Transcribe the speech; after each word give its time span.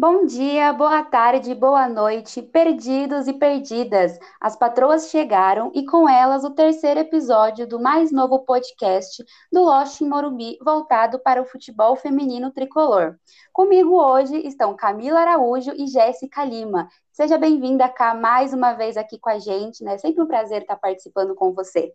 Bom 0.00 0.24
dia, 0.24 0.72
boa 0.72 1.04
tarde, 1.04 1.54
boa 1.54 1.86
noite, 1.86 2.40
perdidos 2.40 3.28
e 3.28 3.34
perdidas. 3.34 4.18
As 4.40 4.56
patroas 4.56 5.10
chegaram 5.10 5.70
e 5.74 5.84
com 5.84 6.08
elas 6.08 6.42
o 6.42 6.54
terceiro 6.54 7.00
episódio 7.00 7.66
do 7.66 7.78
mais 7.78 8.10
novo 8.10 8.38
podcast 8.46 9.22
do 9.52 9.60
Lost 9.60 10.00
em 10.00 10.08
Morumbi, 10.08 10.56
voltado 10.62 11.18
para 11.18 11.42
o 11.42 11.44
futebol 11.44 11.96
feminino 11.96 12.50
tricolor. 12.50 13.18
Comigo 13.52 14.02
hoje 14.02 14.38
estão 14.38 14.74
Camila 14.74 15.20
Araújo 15.20 15.72
e 15.76 15.86
Jéssica 15.86 16.46
Lima. 16.46 16.88
Seja 17.12 17.36
bem-vinda, 17.36 17.86
Cá, 17.86 18.14
mais 18.14 18.54
uma 18.54 18.72
vez 18.72 18.96
aqui 18.96 19.18
com 19.18 19.28
a 19.28 19.38
gente, 19.38 19.84
né? 19.84 19.98
Sempre 19.98 20.22
um 20.22 20.26
prazer 20.26 20.62
estar 20.62 20.76
participando 20.76 21.34
com 21.34 21.52
você. 21.52 21.92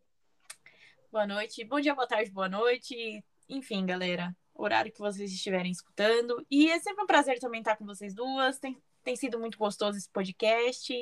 Boa 1.12 1.26
noite, 1.26 1.66
bom 1.66 1.80
dia, 1.80 1.96
boa 1.96 2.08
tarde, 2.08 2.30
boa 2.30 2.48
noite. 2.48 3.26
Enfim, 3.50 3.84
galera, 3.84 4.32
horário 4.56 4.92
que 4.92 5.00
vocês 5.00 5.32
estiverem 5.32 5.72
escutando. 5.72 6.46
E 6.50 6.70
é 6.70 6.80
sempre 6.80 7.04
um 7.04 7.08
prazer 7.08 7.40
também 7.40 7.60
estar 7.60 7.76
com 7.76 7.86
vocês 7.86 8.14
duas. 8.14 8.58
Tem, 8.58 8.82
tem 9.04 9.16
sido 9.16 9.40
muito 9.40 9.58
gostoso 9.58 9.98
esse 9.98 10.10
podcast. 10.10 10.94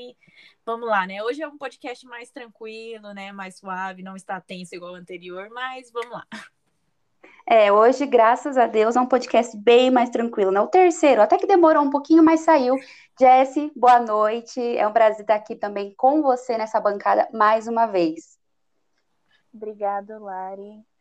Vamos 0.66 0.88
lá, 0.88 1.06
né? 1.06 1.24
Hoje 1.24 1.42
é 1.42 1.48
um 1.48 1.58
podcast 1.58 2.06
mais 2.08 2.32
tranquilo, 2.32 3.14
né? 3.14 3.32
Mais 3.32 3.58
suave, 3.58 4.04
não 4.04 4.16
está 4.16 4.42
tenso 4.42 4.76
igual 4.76 4.94
o 4.94 4.96
anterior, 4.98 5.50
mas 5.52 5.92
vamos 5.92 6.12
lá. 6.12 6.26
É, 7.46 7.72
hoje, 7.72 8.06
graças 8.06 8.58
a 8.58 8.68
Deus, 8.68 8.96
é 8.96 9.02
um 9.02 9.06
podcast 9.06 9.56
bem 9.58 9.92
mais 9.92 10.10
tranquilo, 10.10 10.50
né? 10.50 10.62
O 10.62 10.68
terceiro, 10.68 11.22
até 11.22 11.38
que 11.38 11.46
demorou 11.46 11.84
um 11.84 11.90
pouquinho, 11.90 12.24
mas 12.24 12.40
saiu. 12.40 12.76
Jesse, 13.20 13.72
boa 13.76 14.00
noite. 14.00 14.62
É 14.78 14.88
um 14.88 14.94
prazer 14.94 15.22
estar 15.22 15.36
aqui 15.36 15.56
também 15.56 15.94
com 15.94 16.22
você 16.22 16.58
nessa 16.58 16.80
bancada 16.80 17.28
mais 17.34 17.68
uma 17.68 17.86
vez. 17.86 18.40
Obrigada, 19.54 20.18
Lari. 20.18 20.93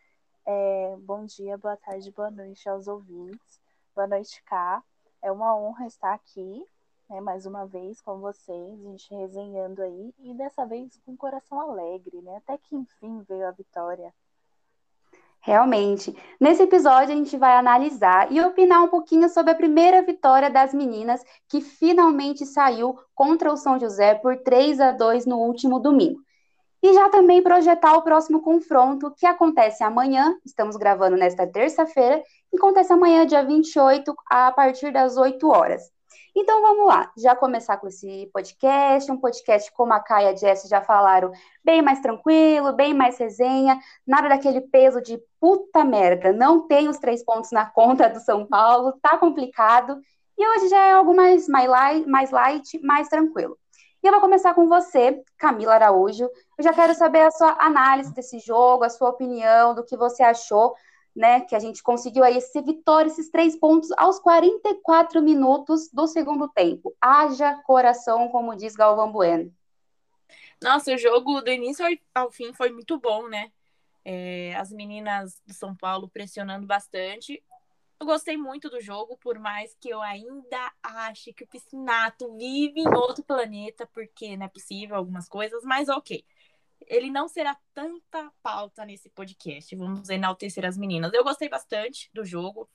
É, 0.45 0.97
bom 0.99 1.25
dia, 1.25 1.57
boa 1.57 1.77
tarde, 1.77 2.11
boa 2.11 2.31
noite 2.31 2.69
aos 2.69 2.89
ouvintes. 2.89 3.61
Boa 3.95 4.09
noite, 4.09 4.43
Cá. 4.45 4.83
É 5.23 5.31
uma 5.31 5.57
honra 5.57 5.87
estar 5.87 6.13
aqui, 6.13 6.65
né, 7.09 7.21
mais 7.21 7.47
uma 7.47 7.65
vez 7.65 8.01
com 8.01 8.19
vocês, 8.19 8.81
a 8.81 8.91
gente 8.91 9.15
resenhando 9.15 9.81
aí, 9.81 10.13
e 10.19 10.35
dessa 10.35 10.67
vez 10.67 11.01
com 11.07 11.13
o 11.13 11.17
coração 11.17 11.61
alegre, 11.61 12.21
né? 12.23 12.39
Até 12.39 12.59
que 12.59 12.75
enfim 12.75 13.23
veio 13.29 13.47
a 13.47 13.53
vitória. 13.53 14.13
Realmente. 15.41 16.17
Nesse 16.41 16.63
episódio, 16.63 17.15
a 17.15 17.17
gente 17.17 17.37
vai 17.37 17.57
analisar 17.57 18.31
e 18.33 18.41
opinar 18.41 18.83
um 18.83 18.89
pouquinho 18.89 19.29
sobre 19.29 19.53
a 19.53 19.57
primeira 19.57 20.03
vitória 20.03 20.51
das 20.51 20.75
meninas, 20.75 21.23
que 21.49 21.61
finalmente 21.61 22.45
saiu 22.47 22.99
contra 23.15 23.53
o 23.53 23.57
São 23.57 23.79
José 23.79 24.17
por 24.17 24.37
3 24.39 24.81
a 24.81 24.91
2 24.91 25.25
no 25.25 25.39
último 25.39 25.79
domingo 25.79 26.21
e 26.83 26.93
já 26.93 27.09
também 27.09 27.43
projetar 27.43 27.97
o 27.97 28.03
próximo 28.03 28.43
confronto, 28.43 29.15
que 29.17 29.25
acontece 29.25 29.85
amanhã, 29.85 30.37
estamos 30.45 30.77
gravando 30.77 31.17
nesta 31.17 31.47
terça-feira, 31.47 32.23
e 32.53 32.57
acontece 32.57 32.93
amanhã, 32.93 33.25
dia 33.25 33.45
28, 33.45 34.13
a 34.29 34.51
partir 34.51 34.93
das 34.93 35.17
8 35.17 35.49
horas. 35.49 35.93
Então 36.35 36.61
vamos 36.61 36.87
lá, 36.87 37.13
já 37.17 37.37
começar 37.37 37.77
com 37.77 37.87
esse 37.87 38.29
podcast, 38.33 39.13
um 39.13 39.19
podcast 39.19 39.71
como 39.73 39.93
a 39.93 40.01
Kai 40.01 40.25
e 40.25 40.29
a 40.29 40.37
Jess 40.37 40.67
já 40.69 40.81
falaram, 40.81 41.31
bem 41.63 41.83
mais 41.83 42.01
tranquilo, 42.01 42.73
bem 42.73 42.95
mais 42.95 43.19
resenha, 43.19 43.79
nada 44.07 44.29
daquele 44.31 44.63
peso 44.63 45.01
de 45.01 45.23
puta 45.39 45.85
merda, 45.85 46.33
não 46.33 46.67
tem 46.67 46.89
os 46.89 46.99
três 46.99 47.23
pontos 47.23 47.53
na 47.53 47.67
conta 47.67 48.09
do 48.09 48.19
São 48.19 48.47
Paulo, 48.47 48.95
tá 49.03 49.19
complicado, 49.19 50.01
e 50.37 50.49
hoje 50.49 50.69
já 50.69 50.85
é 50.87 50.93
algo 50.93 51.15
mais, 51.15 51.47
mais 51.47 52.31
light, 52.31 52.79
mais 52.83 53.09
tranquilo. 53.09 53.57
E 54.03 54.07
eu 54.09 54.13
vou 54.13 54.21
começar 54.21 54.53
com 54.53 54.69
você, 54.69 55.23
Camila 55.39 55.75
Araújo. 55.75 56.29
Eu 56.63 56.65
já 56.67 56.73
quero 56.73 56.95
saber 56.95 57.23
a 57.23 57.31
sua 57.33 57.57
análise 57.59 58.15
desse 58.15 58.39
jogo, 58.39 58.85
a 58.85 58.89
sua 58.89 59.11
opinião, 59.11 59.75
do 59.75 59.85
que 59.85 59.97
você 59.97 60.23
achou, 60.23 60.77
né? 61.13 61.41
Que 61.41 61.57
a 61.57 61.59
gente 61.59 61.83
conseguiu 61.83 62.23
aí 62.23 62.37
esse 62.37 62.63
vitória, 62.63 63.09
esses 63.09 63.29
três 63.33 63.57
pontos 63.57 63.91
aos 63.97 64.21
44 64.21 65.21
minutos 65.21 65.91
do 65.93 66.07
segundo 66.07 66.47
tempo. 66.47 66.95
Haja 67.01 67.57
coração, 67.65 68.29
como 68.29 68.55
diz 68.55 68.77
Galvão 68.77 69.11
Bueno. 69.11 69.53
Nossa, 70.63 70.95
o 70.95 70.97
jogo 70.97 71.41
do 71.41 71.51
início 71.51 71.85
ao 72.15 72.31
fim 72.31 72.53
foi 72.53 72.71
muito 72.71 72.97
bom, 72.97 73.27
né? 73.27 73.51
É, 74.05 74.55
as 74.55 74.71
meninas 74.71 75.43
do 75.45 75.53
São 75.53 75.75
Paulo 75.75 76.09
pressionando 76.09 76.65
bastante. 76.65 77.43
Eu 77.99 78.07
gostei 78.07 78.37
muito 78.37 78.71
do 78.71 78.81
jogo, 78.81 79.17
por 79.17 79.37
mais 79.37 79.77
que 79.81 79.89
eu 79.89 80.01
ainda 80.01 80.73
ache 80.81 81.33
que 81.33 81.43
o 81.43 81.49
Piscinato 81.49 82.37
vive 82.37 82.83
em 82.83 82.95
outro 82.95 83.25
planeta, 83.25 83.85
porque 83.93 84.37
não 84.37 84.47
é 84.47 84.49
possível 84.49 84.95
algumas 84.95 85.29
coisas, 85.29 85.65
mas 85.65 85.89
ok. 85.89 86.25
Ele 86.93 87.11
não 87.11 87.27
será 87.27 87.57
tanta 87.73 88.31
pauta 88.43 88.85
nesse 88.85 89.09
podcast. 89.09 89.75
Vamos 89.75 90.11
enaltecer 90.11 90.65
as 90.67 90.77
meninas. 90.77 91.11
Eu 91.15 91.25
gostei 91.25 91.49
bastante 91.49 92.11
do 92.13 92.23
jogo. 92.23 92.69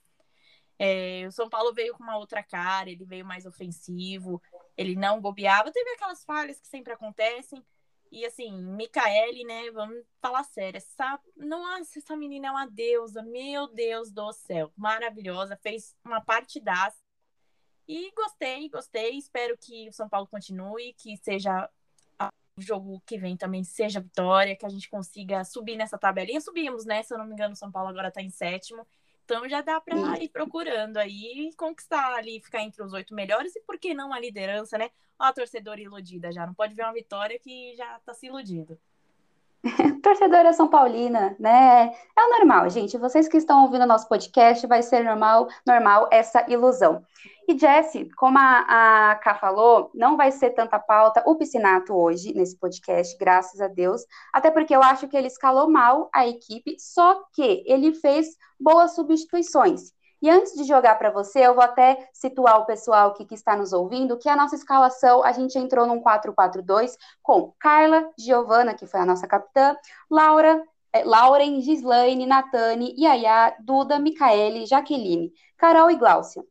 É, 0.76 1.24
o 1.28 1.32
São 1.32 1.48
Paulo 1.48 1.72
veio 1.72 1.94
com 1.94 2.02
uma 2.02 2.18
outra 2.18 2.42
cara, 2.42 2.90
ele 2.90 3.04
veio 3.04 3.24
mais 3.24 3.46
ofensivo, 3.46 4.42
ele 4.76 4.96
não 4.96 5.20
bobeava. 5.20 5.70
Teve 5.70 5.90
aquelas 5.90 6.24
falhas 6.24 6.58
que 6.58 6.66
sempre 6.66 6.92
acontecem, 6.92 7.64
e 8.10 8.24
assim, 8.24 8.60
Micaele, 8.60 9.44
né? 9.44 9.70
Vamos 9.70 10.04
falar 10.20 10.42
sério. 10.44 10.78
Essa, 10.78 11.20
nossa, 11.36 11.98
essa 11.98 12.16
menina 12.16 12.48
é 12.48 12.50
uma 12.50 12.66
deusa, 12.66 13.22
meu 13.22 13.68
Deus 13.68 14.10
do 14.10 14.32
céu. 14.32 14.72
Maravilhosa, 14.76 15.56
fez 15.62 15.94
uma 16.04 16.20
partidaça. 16.20 16.98
E 17.86 18.10
gostei, 18.12 18.68
gostei. 18.68 19.16
Espero 19.16 19.56
que 19.56 19.88
o 19.88 19.92
São 19.92 20.08
Paulo 20.08 20.26
continue, 20.26 20.94
que 20.94 21.16
seja 21.18 21.70
jogo 22.60 23.02
que 23.06 23.18
vem 23.18 23.36
também 23.36 23.64
seja 23.64 24.00
vitória, 24.00 24.56
que 24.56 24.66
a 24.66 24.68
gente 24.68 24.88
consiga 24.88 25.44
subir 25.44 25.76
nessa 25.76 25.98
tabelinha. 25.98 26.40
Subimos, 26.40 26.84
né? 26.84 27.02
Se 27.02 27.14
eu 27.14 27.18
não 27.18 27.26
me 27.26 27.32
engano, 27.32 27.56
São 27.56 27.70
Paulo 27.70 27.88
agora 27.88 28.10
tá 28.10 28.22
em 28.22 28.30
sétimo. 28.30 28.86
Então 29.24 29.46
já 29.48 29.60
dá 29.60 29.78
para 29.80 29.94
ir 30.22 30.30
procurando 30.30 30.96
aí 30.96 31.50
conquistar 31.56 32.14
ali, 32.14 32.40
ficar 32.40 32.62
entre 32.62 32.82
os 32.82 32.94
oito 32.94 33.14
melhores 33.14 33.54
e 33.54 33.60
por 33.60 33.78
que 33.78 33.92
não 33.92 34.12
a 34.12 34.18
liderança, 34.18 34.78
né? 34.78 34.90
Ó, 35.18 35.24
a 35.24 35.32
torcedora 35.32 35.80
iludida 35.80 36.32
já 36.32 36.46
não 36.46 36.54
pode 36.54 36.74
ver 36.74 36.84
uma 36.84 36.94
vitória 36.94 37.38
que 37.38 37.74
já 37.76 38.00
tá 38.00 38.14
se 38.14 38.26
iludindo. 38.26 38.80
Torcedora 40.02 40.52
São 40.52 40.68
Paulina, 40.68 41.36
né? 41.38 41.92
É 42.16 42.22
o 42.22 42.38
normal, 42.38 42.70
gente. 42.70 42.96
Vocês 42.96 43.26
que 43.28 43.36
estão 43.36 43.64
ouvindo 43.64 43.86
nosso 43.86 44.08
podcast, 44.08 44.66
vai 44.66 44.82
ser 44.82 45.04
normal, 45.04 45.48
normal 45.66 46.08
essa 46.12 46.44
ilusão. 46.48 47.02
E 47.48 47.58
Jesse, 47.58 48.08
como 48.16 48.38
a, 48.38 49.10
a 49.10 49.14
Ká 49.16 49.34
falou, 49.34 49.90
não 49.94 50.16
vai 50.16 50.30
ser 50.30 50.50
tanta 50.50 50.78
pauta 50.78 51.22
o 51.26 51.34
piscinato 51.34 51.94
hoje 51.94 52.32
nesse 52.34 52.56
podcast, 52.56 53.16
graças 53.18 53.60
a 53.60 53.66
Deus. 53.68 54.02
Até 54.32 54.50
porque 54.50 54.74
eu 54.74 54.82
acho 54.82 55.08
que 55.08 55.16
ele 55.16 55.26
escalou 55.26 55.68
mal 55.68 56.08
a 56.12 56.26
equipe, 56.26 56.76
só 56.78 57.24
que 57.32 57.64
ele 57.66 57.94
fez 57.94 58.36
boas 58.60 58.94
substituições. 58.94 59.92
E 60.20 60.28
antes 60.28 60.54
de 60.54 60.64
jogar 60.64 60.96
para 60.96 61.10
você, 61.10 61.40
eu 61.40 61.54
vou 61.54 61.62
até 61.62 62.08
situar 62.12 62.58
o 62.58 62.66
pessoal 62.66 63.14
que, 63.14 63.24
que, 63.24 63.34
está 63.34 63.56
nos 63.56 63.72
ouvindo, 63.72 64.18
que 64.18 64.28
a 64.28 64.34
nossa 64.36 64.56
escalação, 64.56 65.22
a 65.22 65.32
gente 65.32 65.56
entrou 65.56 65.86
num 65.86 66.02
4-4-2 66.02 66.96
com 67.22 67.52
Carla, 67.58 68.10
Giovana, 68.18 68.74
que 68.74 68.86
foi 68.86 69.00
a 69.00 69.06
nossa 69.06 69.28
capitã, 69.28 69.76
Laura, 70.10 70.62
é, 70.92 71.04
Lauren, 71.04 71.60
Gislaine, 71.60 72.26
Natane, 72.26 72.94
Yaya, 72.98 73.54
Duda, 73.60 73.98
Micaele, 73.98 74.66
Jaqueline, 74.66 75.32
Carol 75.56 75.90
e 75.90 75.96
Gláucia. 75.96 76.42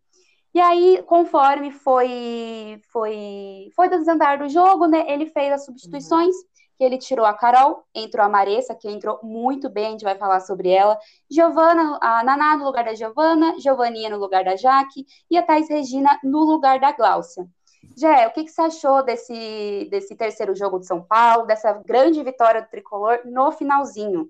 E 0.53 0.59
aí, 0.59 1.03
conforme 1.05 1.71
foi 1.71 2.81
foi 2.91 3.69
foi 3.75 3.89
desandar 3.89 4.39
do 4.39 4.49
jogo, 4.49 4.87
né, 4.87 5.05
ele 5.07 5.27
fez 5.27 5.53
as 5.53 5.65
substituições, 5.65 6.33
que 6.77 6.83
ele 6.83 6.97
tirou 6.97 7.25
a 7.25 7.33
Carol, 7.33 7.83
entrou 7.93 8.23
a 8.23 8.29
Maressa, 8.29 8.75
que 8.75 8.87
entrou 8.87 9.19
muito 9.23 9.67
bem, 9.67 9.87
a 9.87 9.91
gente 9.91 10.03
vai 10.03 10.15
falar 10.15 10.39
sobre 10.41 10.69
ela. 10.69 10.97
Giovana, 11.29 11.97
a 12.01 12.23
Naná 12.23 12.55
no 12.55 12.65
lugar 12.65 12.85
da 12.85 12.93
Giovana, 12.93 13.59
Giovaninha 13.59 14.11
no 14.11 14.17
lugar 14.17 14.43
da 14.43 14.55
Jaque 14.55 15.05
e 15.29 15.37
a 15.37 15.43
Thais 15.43 15.67
Regina 15.67 16.19
no 16.23 16.39
lugar 16.39 16.79
da 16.79 16.91
Gláucia. 16.91 17.47
Jé, 17.95 18.27
o 18.27 18.31
que, 18.31 18.43
que 18.43 18.51
você 18.51 18.61
achou 18.61 19.03
desse, 19.03 19.87
desse 19.89 20.15
terceiro 20.15 20.53
jogo 20.55 20.79
de 20.79 20.85
São 20.85 21.01
Paulo, 21.01 21.47
dessa 21.47 21.73
grande 21.73 22.21
vitória 22.21 22.61
do 22.61 22.69
Tricolor 22.69 23.21
no 23.25 23.51
finalzinho? 23.51 24.29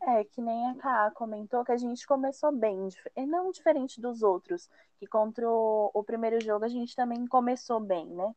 É, 0.00 0.24
que 0.24 0.40
nem 0.40 0.68
a 0.70 0.74
Ká 0.74 1.10
comentou 1.12 1.64
que 1.64 1.72
a 1.72 1.76
gente 1.76 2.06
começou 2.06 2.50
bem, 2.50 2.88
e 3.16 3.26
não 3.26 3.52
diferente 3.52 4.00
dos 4.00 4.22
outros, 4.22 4.68
que 4.98 5.06
contra 5.06 5.48
o, 5.48 5.90
o 5.94 6.02
primeiro 6.02 6.40
jogo 6.42 6.64
a 6.64 6.68
gente 6.68 6.96
também 6.96 7.26
começou 7.26 7.78
bem, 7.78 8.06
né? 8.06 8.34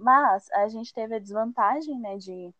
Mas 0.00 0.50
a 0.52 0.66
gente 0.68 0.94
teve 0.94 1.14
a 1.14 1.18
desvantagem, 1.18 2.00
né, 2.00 2.16
de 2.16 2.54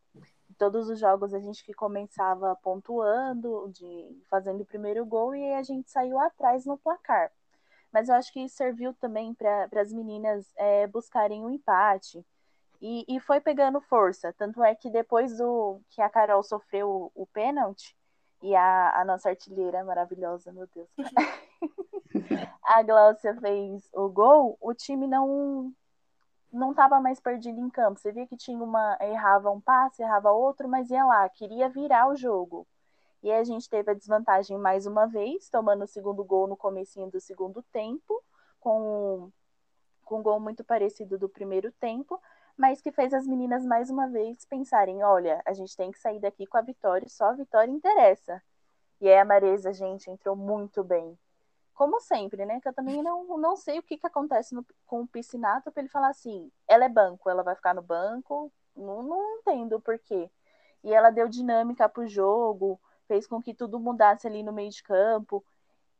todos 0.58 0.90
os 0.90 0.98
jogos 0.98 1.32
a 1.32 1.38
gente 1.40 1.64
que 1.64 1.72
começava 1.72 2.54
pontuando, 2.56 3.70
de 3.72 4.22
fazendo 4.28 4.60
o 4.60 4.66
primeiro 4.66 5.06
gol 5.06 5.34
e 5.34 5.54
a 5.54 5.62
gente 5.62 5.90
saiu 5.90 6.18
atrás 6.18 6.66
no 6.66 6.76
placar. 6.76 7.32
Mas 7.90 8.10
eu 8.10 8.14
acho 8.14 8.30
que 8.30 8.40
isso 8.40 8.56
serviu 8.56 8.92
também 8.92 9.32
para 9.32 9.68
as 9.80 9.90
meninas 9.90 10.52
é, 10.54 10.86
buscarem 10.86 11.42
o 11.42 11.46
um 11.46 11.50
empate. 11.50 12.24
E, 12.78 13.06
e, 13.08 13.18
foi 13.20 13.40
pegando 13.40 13.80
força. 13.80 14.34
Tanto 14.34 14.62
é 14.62 14.74
que 14.74 14.90
depois 14.90 15.38
do 15.38 15.80
que 15.90 16.00
a 16.02 16.08
Carol 16.10 16.42
sofreu 16.42 16.88
o, 16.88 17.22
o 17.22 17.26
pênalti, 17.26 17.96
e 18.42 18.54
a, 18.54 19.00
a 19.00 19.04
nossa 19.04 19.28
artilheira 19.28 19.84
maravilhosa, 19.84 20.52
meu 20.52 20.66
Deus. 20.74 20.88
a 22.64 22.82
Glaucia 22.82 23.34
fez 23.40 23.88
o 23.92 24.08
gol, 24.08 24.56
o 24.60 24.74
time 24.74 25.06
não 25.06 25.72
não 26.52 26.70
estava 26.70 27.00
mais 27.00 27.20
perdido 27.20 27.60
em 27.60 27.70
campo. 27.70 28.00
Você 28.00 28.12
via 28.12 28.26
que 28.26 28.36
tinha 28.36 28.62
uma 28.62 28.96
errava 29.00 29.50
um 29.50 29.60
passe, 29.60 30.02
errava 30.02 30.30
outro, 30.30 30.68
mas 30.68 30.90
ia 30.90 31.04
lá, 31.04 31.28
queria 31.28 31.68
virar 31.68 32.08
o 32.08 32.16
jogo. 32.16 32.66
E 33.22 33.30
a 33.30 33.44
gente 33.44 33.68
teve 33.68 33.90
a 33.90 33.94
desvantagem 33.94 34.58
mais 34.58 34.86
uma 34.86 35.06
vez, 35.06 35.48
tomando 35.50 35.84
o 35.84 35.86
segundo 35.86 36.24
gol 36.24 36.46
no 36.46 36.56
comecinho 36.56 37.10
do 37.10 37.20
segundo 37.20 37.62
tempo, 37.64 38.22
com, 38.58 39.30
com 40.04 40.20
um 40.20 40.22
gol 40.22 40.40
muito 40.40 40.64
parecido 40.64 41.18
do 41.18 41.28
primeiro 41.28 41.70
tempo, 41.72 42.20
mas 42.56 42.80
que 42.80 42.90
fez 42.90 43.12
as 43.12 43.26
meninas 43.26 43.64
mais 43.64 43.90
uma 43.90 44.08
vez 44.08 44.44
pensarem, 44.46 45.02
olha, 45.02 45.42
a 45.46 45.52
gente 45.52 45.76
tem 45.76 45.90
que 45.90 45.98
sair 45.98 46.18
daqui 46.18 46.46
com 46.46 46.56
a 46.56 46.62
vitória, 46.62 47.08
só 47.08 47.26
a 47.26 47.32
vitória 47.34 47.70
interessa. 47.70 48.42
E 49.00 49.08
aí 49.08 49.18
a 49.18 49.24
Maresa, 49.24 49.72
gente, 49.72 50.10
entrou 50.10 50.36
muito 50.36 50.82
bem. 50.84 51.18
Como 51.80 51.98
sempre, 51.98 52.44
né? 52.44 52.60
Que 52.60 52.68
eu 52.68 52.74
também 52.74 53.02
não, 53.02 53.38
não 53.38 53.56
sei 53.56 53.78
o 53.78 53.82
que, 53.82 53.96
que 53.96 54.06
acontece 54.06 54.54
no, 54.54 54.62
com 54.84 55.00
o 55.00 55.08
Piscinato 55.08 55.72
para 55.72 55.80
ele 55.80 55.88
falar 55.88 56.08
assim, 56.08 56.52
ela 56.68 56.84
é 56.84 56.90
banco, 56.90 57.30
ela 57.30 57.42
vai 57.42 57.54
ficar 57.54 57.74
no 57.74 57.80
banco, 57.80 58.52
não, 58.76 59.02
não 59.02 59.38
entendo 59.38 59.76
o 59.76 59.80
porquê. 59.80 60.30
E 60.84 60.92
ela 60.92 61.08
deu 61.08 61.26
dinâmica 61.26 61.88
pro 61.88 62.06
jogo, 62.06 62.78
fez 63.08 63.26
com 63.26 63.40
que 63.40 63.54
tudo 63.54 63.80
mudasse 63.80 64.26
ali 64.26 64.42
no 64.42 64.52
meio 64.52 64.68
de 64.68 64.82
campo. 64.82 65.42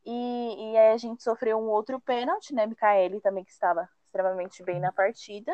E, 0.05 0.73
e 0.73 0.77
aí 0.77 0.93
a 0.93 0.99
gente 0.99 1.23
sofreu 1.23 1.56
um 1.59 1.71
outro 1.71 1.99
pênalti, 1.99 2.55
né? 2.55 2.67
Micaele 2.67 3.19
também 3.19 3.43
que 3.43 3.50
estava 3.50 3.88
extremamente 4.05 4.62
bem 4.62 4.81
na 4.81 4.93
partida. 4.93 5.50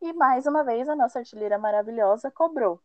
E 0.00 0.12
mais 0.12 0.46
uma 0.46 0.62
vez 0.62 0.88
a 0.88 0.94
nossa 0.94 1.18
artilheira 1.18 1.58
maravilhosa 1.58 2.30
cobrou. 2.30 2.80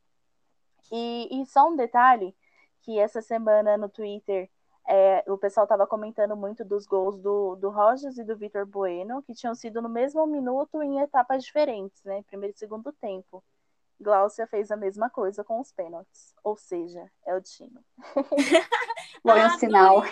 E, 0.92 1.30
e 1.30 1.46
só 1.46 1.70
um 1.70 1.76
detalhe, 1.76 2.36
que 2.82 2.98
essa 2.98 3.22
semana 3.22 3.78
no 3.78 3.88
Twitter 3.88 4.50
é, 4.90 5.24
o 5.28 5.38
pessoal 5.38 5.66
estava 5.66 5.86
comentando 5.86 6.36
muito 6.36 6.66
dos 6.66 6.88
gols 6.88 7.16
do, 7.20 7.56
do 7.56 7.70
Rogers 7.70 8.18
e 8.18 8.24
do 8.24 8.36
Vitor 8.36 8.66
Bueno, 8.66 9.22
que 9.22 9.36
tinham 9.36 9.54
sido 9.54 9.84
no 9.84 9.88
mesmo 9.88 10.26
minuto 10.26 10.82
em 10.82 11.00
etapas 11.00 11.44
diferentes, 11.44 12.04
né? 12.04 12.24
Primeiro 12.24 12.56
e 12.56 12.58
segundo 12.58 12.92
tempo. 12.94 13.44
Glaucia 14.02 14.48
fez 14.48 14.72
a 14.72 14.78
mesma 14.78 15.08
coisa 15.08 15.44
com 15.44 15.60
os 15.60 15.72
pênaltis, 15.72 16.34
ou 16.44 16.58
seja, 16.58 17.06
é 17.24 17.36
o 17.36 17.42
time. 17.42 17.80
Foi 19.22 19.46
um 19.46 19.50
sinal. 19.60 20.04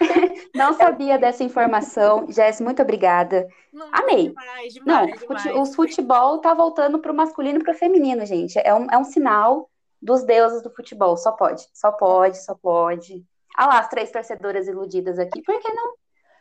Não 0.56 0.72
sabia 0.72 1.16
dessa 1.16 1.44
informação. 1.44 2.26
Jess, 2.32 2.60
muito 2.60 2.82
obrigada. 2.82 3.46
Não, 3.72 3.88
Amei. 3.92 4.30
Demais, 4.30 4.74
demais, 4.74 4.84
Não, 4.86 5.06
demais. 5.18 5.46
o 5.56 5.66
futebol 5.66 6.38
tá 6.38 6.52
voltando 6.52 6.98
pro 6.98 7.14
masculino 7.14 7.60
e 7.60 7.62
pro 7.62 7.74
feminino, 7.74 8.26
gente. 8.26 8.58
É 8.58 8.74
um, 8.74 8.86
é 8.90 8.98
um 8.98 9.04
sinal 9.04 9.70
dos 10.02 10.24
deuses 10.24 10.62
do 10.62 10.70
futebol. 10.70 11.16
Só 11.16 11.30
pode, 11.30 11.68
só 11.74 11.92
pode, 11.92 12.42
só 12.42 12.54
pode. 12.54 13.24
Ah 13.60 13.66
lá, 13.66 13.78
as 13.80 13.88
três 13.88 14.10
torcedoras 14.10 14.66
iludidas 14.66 15.18
aqui. 15.18 15.42
Por 15.42 15.60
que 15.60 15.70
não? 15.70 15.94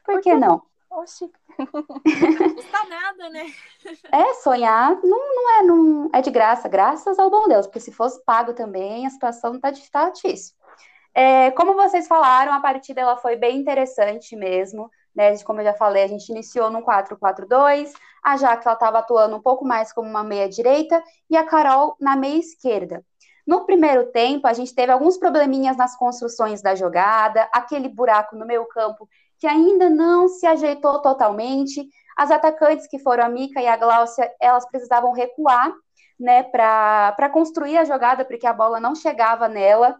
Por 0.05 0.21
que 0.21 0.33
não? 0.35 0.61
Oxi, 0.89 1.29
Não 1.59 2.55
custa 2.55 2.85
nada, 2.87 3.29
né? 3.29 3.45
É, 4.09 4.33
sonhar 4.35 4.97
não, 5.03 5.35
não 5.35 5.51
é, 5.51 5.63
não, 5.63 6.09
é 6.13 6.21
de 6.21 6.31
graça, 6.31 6.69
graças 6.69 7.19
ao 7.19 7.29
bom 7.29 7.49
Deus, 7.49 7.67
porque 7.67 7.81
se 7.81 7.91
fosse 7.91 8.23
pago 8.23 8.53
também, 8.53 9.05
a 9.05 9.09
situação 9.09 9.59
tá, 9.59 9.69
tá 9.91 10.09
difícil. 10.11 10.55
É, 11.13 11.51
como 11.51 11.73
vocês 11.73 12.07
falaram, 12.07 12.53
a 12.53 12.61
partida 12.61 13.01
ela 13.01 13.17
foi 13.17 13.35
bem 13.35 13.57
interessante 13.57 14.33
mesmo, 14.37 14.89
né? 15.13 15.37
Como 15.43 15.59
eu 15.59 15.65
já 15.65 15.73
falei, 15.73 16.05
a 16.05 16.07
gente 16.07 16.29
iniciou 16.29 16.69
no 16.69 16.81
4-4-2, 16.83 17.91
a 18.23 18.37
Jaque 18.37 18.65
ela 18.65 18.75
estava 18.75 18.99
atuando 18.99 19.35
um 19.35 19.41
pouco 19.41 19.65
mais 19.65 19.91
como 19.91 20.09
uma 20.09 20.23
meia-direita 20.23 21.03
e 21.29 21.35
a 21.35 21.45
Carol 21.45 21.97
na 21.99 22.15
meia-esquerda. 22.15 23.03
No 23.49 23.65
primeiro 23.65 24.11
tempo, 24.11 24.45
a 24.45 24.53
gente 24.53 24.75
teve 24.75 24.91
alguns 24.91 25.17
probleminhas 25.17 25.75
nas 25.75 25.97
construções 25.97 26.61
da 26.61 26.75
jogada, 26.75 27.49
aquele 27.51 27.89
buraco 27.89 28.35
no 28.35 28.45
meio 28.45 28.63
campo 28.67 29.09
que 29.39 29.47
ainda 29.47 29.89
não 29.89 30.27
se 30.27 30.45
ajeitou 30.45 31.01
totalmente. 31.01 31.89
As 32.15 32.29
atacantes 32.29 32.85
que 32.85 32.99
foram 32.99 33.25
a 33.25 33.27
Mica 33.27 33.59
e 33.59 33.65
a 33.65 33.75
Gláucia, 33.75 34.31
elas 34.39 34.69
precisavam 34.69 35.11
recuar, 35.13 35.73
né, 36.19 36.43
para 36.43 37.27
construir 37.33 37.75
a 37.79 37.85
jogada, 37.85 38.23
porque 38.23 38.45
a 38.45 38.53
bola 38.53 38.79
não 38.79 38.93
chegava 38.93 39.47
nela. 39.47 39.99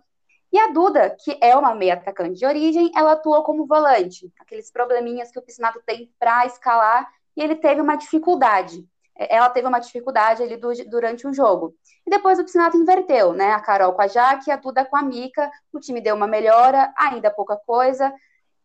E 0.53 0.59
a 0.59 0.67
Duda, 0.67 1.17
que 1.19 1.35
é 1.41 1.55
uma 1.55 1.73
meia 1.73 1.95
atacante 1.95 2.37
de 2.37 2.45
origem, 2.45 2.91
ela 2.95 3.13
atuou 3.13 3.41
como 3.41 3.65
volante, 3.65 4.31
aqueles 4.39 4.71
probleminhas 4.71 5.31
que 5.31 5.39
o 5.39 5.41
Piscinato 5.41 5.81
tem 5.87 6.13
para 6.19 6.45
escalar, 6.45 7.11
e 7.35 7.41
ele 7.41 7.55
teve 7.55 7.81
uma 7.81 7.95
dificuldade. 7.95 8.87
Ela 9.19 9.49
teve 9.49 9.67
uma 9.67 9.79
dificuldade 9.79 10.41
ali 10.41 10.55
do, 10.55 10.71
durante 10.89 11.27
o 11.27 11.33
jogo. 11.33 11.75
E 12.07 12.09
depois 12.09 12.39
o 12.39 12.43
Piscinato 12.43 12.77
inverteu, 12.77 13.33
né? 13.33 13.51
A 13.51 13.59
Carol 13.59 13.91
com 13.91 14.01
a 14.01 14.07
Jaque, 14.07 14.49
a 14.49 14.55
Duda 14.55 14.85
com 14.85 14.95
a 14.95 15.01
Mica. 15.01 15.51
O 15.73 15.79
time 15.79 15.99
deu 15.99 16.15
uma 16.15 16.27
melhora, 16.27 16.93
ainda 16.97 17.29
pouca 17.29 17.57
coisa. 17.57 18.13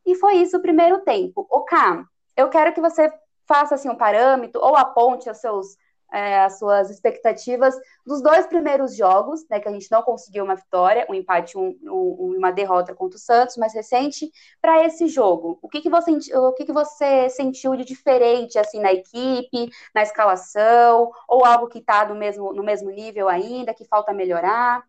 E 0.06 0.14
foi 0.14 0.36
isso 0.36 0.56
o 0.56 0.62
primeiro 0.62 1.00
tempo. 1.00 1.44
O 1.50 1.62
Cam, 1.64 2.06
eu 2.36 2.48
quero 2.48 2.72
que 2.72 2.80
você 2.80 3.12
faça 3.46 3.74
assim 3.74 3.88
um 3.88 3.96
parâmetro 3.96 4.60
ou 4.60 4.76
aponte 4.76 5.28
os 5.28 5.38
seus, 5.38 5.76
é, 6.12 6.40
as 6.40 6.58
suas 6.58 6.90
expectativas 6.90 7.74
dos 8.06 8.22
dois 8.22 8.46
primeiros 8.46 8.96
jogos, 8.96 9.46
né, 9.48 9.60
que 9.60 9.68
a 9.68 9.72
gente 9.72 9.90
não 9.90 10.02
conseguiu 10.02 10.44
uma 10.44 10.54
vitória, 10.54 11.06
um 11.08 11.14
empate, 11.14 11.58
um, 11.58 11.76
um, 11.82 12.34
uma 12.38 12.52
derrota 12.52 12.94
contra 12.94 13.16
o 13.16 13.20
Santos, 13.20 13.56
mais 13.56 13.74
recente, 13.74 14.30
para 14.60 14.84
esse 14.84 15.08
jogo. 15.08 15.58
O 15.60 15.68
que, 15.68 15.80
que 15.80 15.90
você 15.90 16.10
o 16.36 16.52
que, 16.52 16.64
que 16.64 16.72
você 16.72 17.28
sentiu 17.30 17.74
de 17.76 17.84
diferente 17.84 18.58
assim 18.58 18.80
na 18.80 18.92
equipe, 18.92 19.70
na 19.94 20.02
escalação, 20.02 21.10
ou 21.28 21.44
algo 21.44 21.68
que 21.68 21.78
está 21.78 22.06
no 22.06 22.14
mesmo, 22.14 22.52
no 22.52 22.62
mesmo 22.62 22.90
nível 22.90 23.28
ainda, 23.28 23.74
que 23.74 23.84
falta 23.84 24.12
melhorar? 24.12 24.84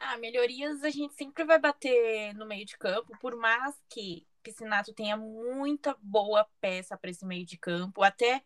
Ah, 0.00 0.16
melhorias 0.18 0.84
a 0.84 0.90
gente 0.90 1.14
sempre 1.14 1.44
vai 1.44 1.58
bater 1.58 2.32
no 2.34 2.46
meio 2.46 2.64
de 2.64 2.78
campo, 2.78 3.12
por 3.20 3.34
mais 3.34 3.74
que 3.88 4.24
Piscinato 4.42 4.94
tenha 4.94 5.16
muita 5.16 5.96
boa 6.00 6.46
peça 6.60 6.96
para 6.96 7.10
esse 7.10 7.26
meio 7.26 7.44
de 7.44 7.58
campo, 7.58 8.02
até 8.02 8.42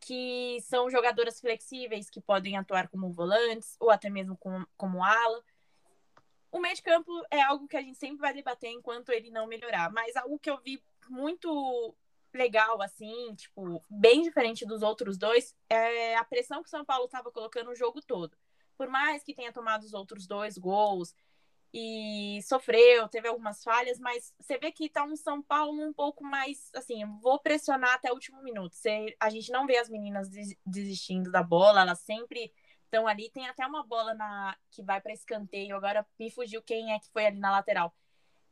que 0.00 0.58
são 0.62 0.90
jogadoras 0.90 1.40
flexíveis 1.40 2.08
que 2.10 2.20
podem 2.20 2.56
atuar 2.56 2.88
como 2.88 3.12
volantes 3.12 3.76
ou 3.80 3.90
até 3.90 4.08
mesmo 4.08 4.36
como, 4.36 4.66
como 4.76 5.04
ala. 5.04 5.44
O 6.50 6.60
meio 6.60 6.74
de 6.74 6.82
campo 6.82 7.10
é 7.30 7.42
algo 7.42 7.68
que 7.68 7.76
a 7.76 7.82
gente 7.82 7.98
sempre 7.98 8.18
vai 8.18 8.32
debater 8.32 8.70
enquanto 8.70 9.10
ele 9.10 9.30
não 9.30 9.46
melhorar, 9.46 9.90
mas 9.92 10.16
algo 10.16 10.38
que 10.38 10.48
eu 10.48 10.58
vi 10.58 10.82
muito 11.08 11.94
legal, 12.32 12.80
assim, 12.82 13.34
tipo, 13.34 13.82
bem 13.88 14.22
diferente 14.22 14.66
dos 14.66 14.82
outros 14.82 15.18
dois, 15.18 15.54
é 15.68 16.16
a 16.16 16.24
pressão 16.24 16.62
que 16.62 16.68
o 16.68 16.70
São 16.70 16.84
Paulo 16.84 17.06
estava 17.06 17.30
colocando 17.30 17.70
o 17.70 17.74
jogo 17.74 18.00
todo. 18.00 18.36
Por 18.76 18.88
mais 18.88 19.22
que 19.22 19.34
tenha 19.34 19.52
tomado 19.52 19.82
os 19.82 19.92
outros 19.92 20.26
dois 20.26 20.56
gols 20.56 21.14
e 21.72 22.40
sofreu, 22.42 23.08
teve 23.08 23.28
algumas 23.28 23.62
falhas, 23.62 23.98
mas 23.98 24.34
você 24.40 24.58
vê 24.58 24.72
que 24.72 24.88
tá 24.88 25.04
um 25.04 25.16
São 25.16 25.42
Paulo 25.42 25.82
um 25.82 25.92
pouco 25.92 26.24
mais, 26.24 26.70
assim, 26.74 27.04
vou 27.20 27.38
pressionar 27.38 27.94
até 27.94 28.10
o 28.10 28.14
último 28.14 28.42
minuto. 28.42 28.74
Você, 28.74 29.14
a 29.20 29.28
gente 29.28 29.52
não 29.52 29.66
vê 29.66 29.76
as 29.76 29.88
meninas 29.88 30.28
des- 30.30 30.56
desistindo 30.64 31.30
da 31.30 31.42
bola, 31.42 31.82
elas 31.82 32.00
sempre 32.00 32.52
estão 32.84 33.06
ali. 33.06 33.30
Tem 33.30 33.46
até 33.48 33.66
uma 33.66 33.84
bola 33.86 34.14
na 34.14 34.56
que 34.70 34.82
vai 34.82 35.00
para 35.00 35.12
escanteio, 35.12 35.76
agora 35.76 36.06
me 36.18 36.30
fugiu 36.30 36.62
quem 36.62 36.92
é 36.92 36.98
que 36.98 37.10
foi 37.12 37.26
ali 37.26 37.38
na 37.38 37.50
lateral. 37.50 37.94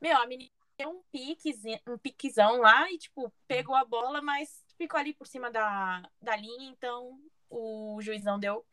Meu, 0.00 0.16
a 0.18 0.26
menina 0.26 0.50
deu 0.78 0.90
um, 0.90 1.02
piquezinho, 1.10 1.80
um 1.88 1.96
piquezão 1.98 2.58
lá 2.58 2.90
e, 2.92 2.98
tipo, 2.98 3.32
pegou 3.48 3.74
a 3.74 3.84
bola, 3.84 4.20
mas 4.20 4.62
ficou 4.76 5.00
ali 5.00 5.14
por 5.14 5.26
cima 5.26 5.50
da, 5.50 6.02
da 6.20 6.36
linha, 6.36 6.68
então 6.70 7.18
o 7.48 7.98
juizão 8.02 8.38
deu 8.38 8.64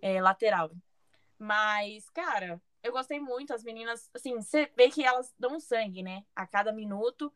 é, 0.00 0.20
lateral. 0.22 0.70
Mas, 1.38 2.08
cara, 2.10 2.60
eu 2.82 2.92
gostei 2.92 3.20
muito. 3.20 3.52
As 3.52 3.62
meninas, 3.62 4.10
assim, 4.14 4.40
você 4.40 4.70
vê 4.76 4.88
que 4.88 5.04
elas 5.04 5.34
dão 5.38 5.60
sangue, 5.60 6.02
né? 6.02 6.24
A 6.34 6.46
cada 6.46 6.72
minuto. 6.72 7.32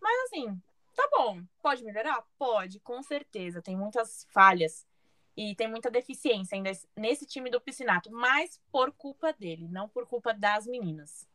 Mas, 0.00 0.24
assim, 0.24 0.60
tá 0.94 1.08
bom. 1.10 1.42
Pode 1.62 1.84
melhorar? 1.84 2.24
Pode, 2.38 2.80
com 2.80 3.02
certeza. 3.02 3.62
Tem 3.62 3.76
muitas 3.76 4.26
falhas. 4.30 4.86
E 5.36 5.54
tem 5.54 5.68
muita 5.68 5.90
deficiência 5.90 6.56
ainda 6.56 6.72
nesse 6.96 7.26
time 7.26 7.50
do 7.50 7.60
Piscinato. 7.60 8.10
Mas 8.10 8.58
por 8.72 8.90
culpa 8.92 9.32
dele, 9.32 9.68
não 9.70 9.88
por 9.88 10.06
culpa 10.06 10.32
das 10.32 10.66
meninas. 10.66 11.26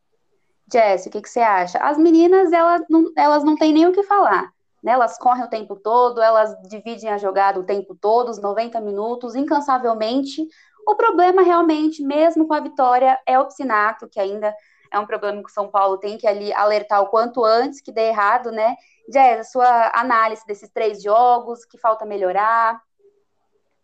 Jess, 0.70 1.06
o 1.06 1.10
que, 1.10 1.22
que 1.22 1.28
você 1.28 1.40
acha? 1.40 1.78
As 1.78 1.98
meninas, 1.98 2.52
elas 2.52 2.82
não, 2.88 3.12
elas 3.16 3.44
não 3.44 3.56
têm 3.56 3.72
nem 3.72 3.86
o 3.86 3.92
que 3.92 4.02
falar. 4.02 4.52
Né? 4.82 4.92
Elas 4.92 5.16
correm 5.18 5.44
o 5.44 5.50
tempo 5.50 5.76
todo, 5.76 6.20
elas 6.20 6.56
dividem 6.68 7.10
a 7.10 7.18
jogada 7.18 7.60
o 7.60 7.64
tempo 7.64 7.94
todo, 7.94 8.30
os 8.30 8.40
90 8.40 8.80
minutos, 8.80 9.36
incansavelmente. 9.36 10.48
O 10.86 10.96
problema 10.96 11.42
realmente, 11.42 12.02
mesmo 12.02 12.46
com 12.46 12.54
a 12.54 12.60
vitória, 12.60 13.18
é 13.26 13.38
o 13.38 13.46
Piscinato, 13.46 14.08
que 14.08 14.20
ainda 14.20 14.54
é 14.90 14.98
um 14.98 15.06
problema 15.06 15.42
que 15.42 15.50
o 15.50 15.52
São 15.52 15.70
Paulo 15.70 15.98
tem 15.98 16.18
que 16.18 16.26
ali 16.26 16.52
alertar 16.52 17.00
o 17.02 17.08
quanto 17.08 17.44
antes 17.44 17.80
que 17.80 17.92
dê 17.92 18.08
errado, 18.08 18.50
né? 18.50 18.76
Jess, 19.12 19.40
a 19.40 19.44
sua 19.44 19.92
análise 19.94 20.44
desses 20.46 20.70
três 20.70 21.02
jogos, 21.02 21.64
que 21.64 21.78
falta 21.78 22.04
melhorar? 22.04 22.82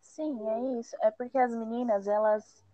Sim, 0.01 0.49
é 0.49 0.81
isso. 0.81 0.97
É 1.01 1.11
porque 1.11 1.39
as 1.39 1.55
meninas, 1.55 2.07
elas 2.07 2.65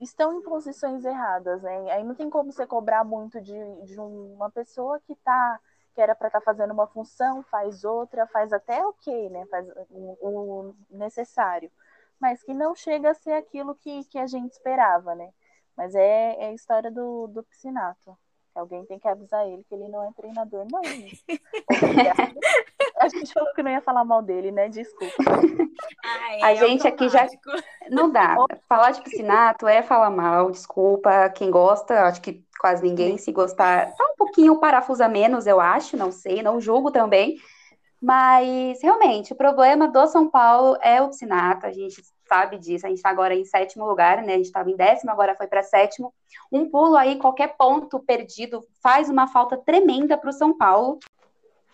estão 0.00 0.38
em 0.38 0.42
posições 0.42 1.04
erradas, 1.04 1.62
né? 1.62 1.90
Aí 1.92 2.04
não 2.04 2.14
tem 2.14 2.28
como 2.28 2.52
você 2.52 2.66
cobrar 2.66 3.04
muito 3.04 3.40
de, 3.40 3.54
de 3.84 3.98
uma 3.98 4.50
pessoa 4.50 5.00
que 5.00 5.14
tá 5.16 5.60
que 5.94 6.00
era 6.00 6.14
para 6.14 6.28
estar 6.28 6.40
tá 6.40 6.44
fazendo 6.44 6.72
uma 6.72 6.86
função, 6.86 7.42
faz 7.42 7.84
outra, 7.84 8.26
faz 8.26 8.50
até 8.50 8.84
ok, 8.84 9.28
né? 9.28 9.44
Faz 9.50 9.68
o, 9.90 10.16
o, 10.20 10.74
necessário, 10.90 11.70
mas 12.22 12.40
que 12.40 12.54
não 12.54 12.72
chega 12.72 13.10
a 13.10 13.14
ser 13.14 13.32
aquilo 13.32 13.74
que, 13.74 14.04
que 14.04 14.16
a 14.16 14.28
gente 14.28 14.52
esperava, 14.52 15.12
né? 15.12 15.28
Mas 15.76 15.92
é, 15.92 16.36
é 16.38 16.46
a 16.50 16.52
história 16.52 16.88
do, 16.88 17.26
do 17.26 17.42
piscinato. 17.42 18.16
Alguém 18.54 18.84
tem 18.84 18.96
que 18.96 19.08
avisar 19.08 19.44
ele 19.48 19.64
que 19.64 19.74
ele 19.74 19.88
não 19.88 20.04
é 20.04 20.12
treinador, 20.12 20.64
não. 20.70 20.80
Obrigada. 20.80 22.32
A 23.00 23.08
gente 23.08 23.32
falou 23.32 23.52
que 23.54 23.62
não 23.62 23.70
ia 23.70 23.80
falar 23.80 24.04
mal 24.04 24.22
dele, 24.22 24.52
né? 24.52 24.68
Desculpa. 24.68 25.14
Ai, 26.04 26.42
A 26.42 26.52
é 26.52 26.56
gente 26.56 26.86
aqui 26.86 27.08
já-. 27.08 27.26
Não 27.90 28.12
dá. 28.12 28.36
Falar 28.68 28.92
de 28.92 29.02
piscinato 29.02 29.66
é 29.66 29.82
falar 29.82 30.10
mal, 30.10 30.50
desculpa. 30.50 31.28
Quem 31.30 31.50
gosta, 31.50 32.02
acho 32.02 32.20
que 32.20 32.44
quase 32.60 32.84
ninguém, 32.84 33.18
se 33.18 33.32
gostar, 33.32 33.90
tá 33.96 34.04
um 34.12 34.16
pouquinho 34.16 34.60
parafusa 34.60 35.08
menos, 35.08 35.46
eu 35.48 35.60
acho, 35.60 35.96
não 35.96 36.12
sei, 36.12 36.42
não 36.42 36.60
julgo 36.60 36.92
também. 36.92 37.38
Mas, 38.02 38.82
realmente, 38.82 39.32
o 39.32 39.36
problema 39.36 39.86
do 39.86 40.04
São 40.08 40.28
Paulo 40.28 40.76
é 40.82 41.00
o 41.00 41.08
piscinato, 41.08 41.66
a 41.66 41.70
gente 41.70 42.02
sabe 42.26 42.58
disso. 42.58 42.84
A 42.84 42.88
gente 42.88 42.98
está 42.98 43.10
agora 43.10 43.32
em 43.32 43.44
sétimo 43.44 43.86
lugar, 43.86 44.22
né? 44.22 44.32
A 44.32 44.36
gente 44.38 44.46
estava 44.46 44.68
em 44.68 44.74
décimo, 44.74 45.12
agora 45.12 45.36
foi 45.36 45.46
para 45.46 45.62
sétimo. 45.62 46.12
Um 46.50 46.68
pulo 46.68 46.96
aí, 46.96 47.16
qualquer 47.16 47.54
ponto 47.56 48.00
perdido, 48.00 48.60
faz 48.82 49.08
uma 49.08 49.28
falta 49.28 49.56
tremenda 49.56 50.18
para 50.18 50.30
o 50.30 50.32
São 50.32 50.56
Paulo. 50.56 50.98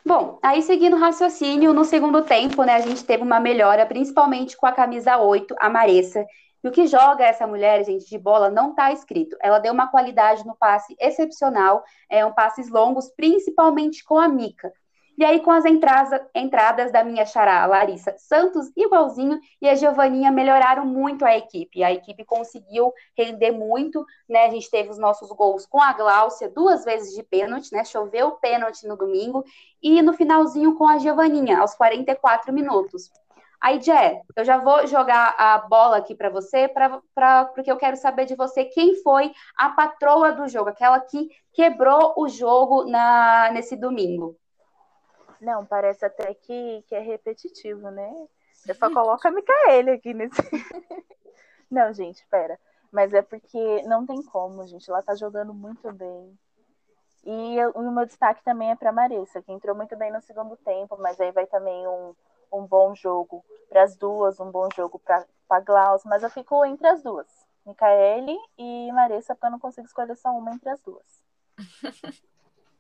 Bom, 0.04 0.38
aí 0.42 0.61
seguindo 0.61 0.97
o 0.97 1.00
raciocínio, 1.00 1.73
no 1.73 1.85
segundo 1.85 2.23
tempo, 2.23 2.62
né, 2.62 2.75
a 2.75 2.80
gente 2.80 3.04
teve 3.04 3.23
uma 3.23 3.40
melhora, 3.40 3.87
principalmente 3.87 4.54
com 4.54 4.66
a 4.66 4.73
camisa 4.73 5.16
8, 5.16 5.54
a 5.58 5.70
Maressa. 5.70 6.26
E 6.62 6.68
o 6.68 6.73
que 6.73 6.87
joga 6.87 7.25
essa 7.25 7.47
mulher, 7.47 7.82
gente, 7.85 8.06
de 8.06 8.18
bola, 8.18 8.50
não 8.50 8.70
está 8.70 8.92
escrito. 8.92 9.35
Ela 9.40 9.58
deu 9.58 9.73
uma 9.73 9.88
qualidade 9.88 10.47
no 10.47 10.54
passe 10.54 10.94
excepcional, 11.00 11.82
é 12.11 12.25
um 12.26 12.32
passes 12.32 12.68
longos, 12.68 13.08
principalmente 13.16 14.04
com 14.04 14.18
a 14.18 14.28
Mica. 14.28 14.70
E 15.19 15.25
aí, 15.25 15.41
com 15.41 15.51
as 15.51 15.65
entradas, 15.65 16.93
da 16.93 17.03
minha 17.03 17.27
xará, 17.27 17.67
Larissa 17.67 18.15
Santos, 18.19 18.71
igualzinho, 18.77 19.41
e 19.61 19.69
a 19.69 19.75
Giovaninha 19.75 20.31
melhoraram 20.31 20.87
muito 20.87 21.25
a 21.25 21.37
equipe. 21.37 21.83
A 21.83 21.93
equipe 21.93 22.25
conseguiu 22.25 22.93
render 23.17 23.51
muito, 23.51 24.07
né? 24.29 24.45
A 24.45 24.51
gente 24.51 24.71
teve 24.71 24.91
os 24.91 24.99
nossos 24.99 25.29
gols 25.33 25.67
com 25.67 25.83
a 25.83 25.93
Gláucia, 25.93 26.49
duas 26.49 26.85
vezes 26.85 27.17
de 27.17 27.25
pênalti, 27.25 27.73
né? 27.73 27.85
Choveu 27.85 28.31
pênalti 28.37 28.87
no 28.87 28.97
domingo, 28.97 29.45
e 29.83 30.01
no 30.03 30.13
finalzinho 30.13 30.77
com 30.77 30.87
a 30.87 30.99
Giovaninha, 30.99 31.59
aos 31.59 31.75
44 31.75 32.53
minutos. 32.53 33.11
Aí, 33.61 33.81
Jé, 33.81 34.23
eu 34.37 34.45
já 34.45 34.59
vou 34.59 34.87
jogar 34.87 35.35
a 35.37 35.59
bola 35.59 35.97
aqui 35.97 36.15
para 36.15 36.31
você, 36.31 36.69
pra, 36.69 37.01
pra, 37.13 37.47
porque 37.47 37.73
eu 37.73 37.77
quero 37.77 37.97
saber 37.97 38.25
de 38.25 38.37
você 38.37 38.65
quem 38.67 38.95
foi 39.03 39.33
a 39.57 39.71
patroa 39.71 40.31
do 40.31 40.47
jogo, 40.47 40.69
aquela 40.69 41.01
que 41.01 41.29
quebrou 41.53 42.15
o 42.17 42.29
jogo 42.29 42.85
na, 42.85 43.51
nesse 43.51 43.75
domingo. 43.75 44.37
Não, 45.40 45.64
parece 45.64 46.04
até 46.04 46.35
que, 46.35 46.83
que 46.88 46.95
é 46.95 47.00
repetitivo, 47.00 47.90
né? 47.90 48.12
Eu 48.66 48.75
só 48.75 48.90
coloco 48.90 49.26
a 49.26 49.30
Micaele 49.30 49.90
aqui 49.90 50.12
nesse. 50.12 50.37
não, 51.71 51.92
gente, 51.92 52.26
pera. 52.28 52.59
Mas 52.90 53.12
é 53.14 53.23
porque 53.23 53.83
não 53.83 54.07
tem 54.07 54.23
como, 54.23 54.66
gente. 54.66 54.88
Ela 54.90 55.02
tá 55.02 55.14
jogando 55.14 55.54
muito 55.54 55.92
bem. 55.92 56.38
E 57.25 57.57
eu- 57.57 57.71
o 57.73 57.90
meu 57.90 58.07
destaque 58.07 58.42
também 58.42 58.71
é 58.71 58.76
para 58.76 58.92
Marissa, 58.92 59.42
que 59.42 59.52
entrou 59.52 59.75
muito 59.76 59.97
bem 59.97 60.11
no 60.12 60.21
segundo 60.23 60.57
tempo, 60.57 60.97
mas 60.99 61.21
aí 61.21 61.30
vai 61.30 61.47
também 61.47 61.87
um, 61.87 62.14
um 62.52 62.66
bom 62.66 62.95
jogo 62.95 63.45
para 63.68 63.83
as 63.83 63.97
duas, 63.97 64.40
um 64.40 64.50
bom 64.50 64.68
jogo 64.75 64.99
para 64.99 65.26
a 65.50 65.61
Glaus, 65.61 66.04
mas 66.04 66.23
eu 66.23 66.30
fico 66.30 66.64
entre 66.64 66.87
as 66.87 67.02
duas, 67.02 67.26
Micaele 67.66 68.37
e 68.57 68.90
Marissa, 68.92 69.35
porque 69.35 69.47
eu 69.47 69.50
não 69.50 69.59
consigo 69.59 69.87
escolher 69.87 70.16
só 70.16 70.30
uma 70.30 70.52
entre 70.52 70.71
as 70.71 70.80
duas. 70.80 71.23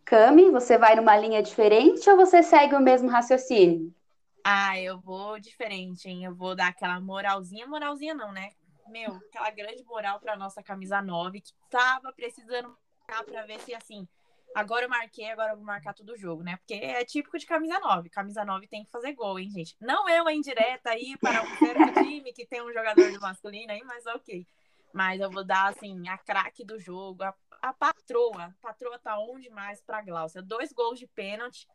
Cami, 0.08 0.50
você 0.50 0.78
vai 0.78 0.96
numa 0.96 1.14
linha 1.18 1.42
diferente 1.42 2.08
ou 2.08 2.16
você 2.16 2.42
segue 2.42 2.74
o 2.74 2.80
mesmo 2.80 3.10
raciocínio? 3.10 3.94
Ah, 4.42 4.80
eu 4.80 4.98
vou 4.98 5.38
diferente, 5.38 6.08
hein? 6.08 6.24
Eu 6.24 6.34
vou 6.34 6.56
dar 6.56 6.68
aquela 6.68 6.98
moralzinha, 6.98 7.66
moralzinha 7.66 8.14
não, 8.14 8.32
né? 8.32 8.48
Meu, 8.88 9.12
aquela 9.14 9.50
grande 9.50 9.84
moral 9.84 10.18
pra 10.18 10.34
nossa 10.34 10.62
camisa 10.62 11.02
9, 11.02 11.42
que 11.42 11.52
tava 11.68 12.10
precisando 12.14 12.74
marcar 13.06 13.22
pra 13.22 13.44
ver 13.44 13.60
se 13.60 13.74
assim. 13.74 14.08
Agora 14.54 14.86
eu 14.86 14.88
marquei, 14.88 15.30
agora 15.30 15.52
eu 15.52 15.56
vou 15.56 15.66
marcar 15.66 15.92
todo 15.92 16.14
o 16.14 16.16
jogo, 16.16 16.42
né? 16.42 16.56
Porque 16.56 16.72
é 16.72 17.04
típico 17.04 17.38
de 17.38 17.44
camisa 17.44 17.78
9. 17.78 18.08
Camisa 18.08 18.46
9 18.46 18.66
tem 18.66 18.86
que 18.86 18.90
fazer 18.90 19.12
gol, 19.12 19.38
hein, 19.38 19.50
gente? 19.50 19.76
Não 19.78 20.08
é 20.08 20.22
uma 20.22 20.32
indireta 20.32 20.88
aí 20.88 21.18
para 21.20 21.42
um 21.42 21.56
certo 21.58 21.92
time 22.02 22.32
que 22.32 22.46
tem 22.46 22.62
um 22.62 22.72
jogador 22.72 23.12
do 23.12 23.20
masculino 23.20 23.70
aí, 23.70 23.82
mas 23.84 24.06
ok. 24.06 24.46
Mas 24.92 25.20
eu 25.20 25.30
vou 25.30 25.44
dar, 25.44 25.68
assim, 25.68 26.08
a 26.08 26.16
craque 26.18 26.64
do 26.64 26.78
jogo, 26.78 27.22
a, 27.22 27.34
a 27.62 27.72
patroa. 27.72 28.44
A 28.44 28.54
patroa 28.60 28.98
tá 28.98 29.18
onde 29.18 29.50
mais 29.50 29.80
pra 29.82 30.02
Glaucia? 30.02 30.42
Dois 30.42 30.72
gols 30.72 30.98
de 30.98 31.06
pênalti. 31.06 31.66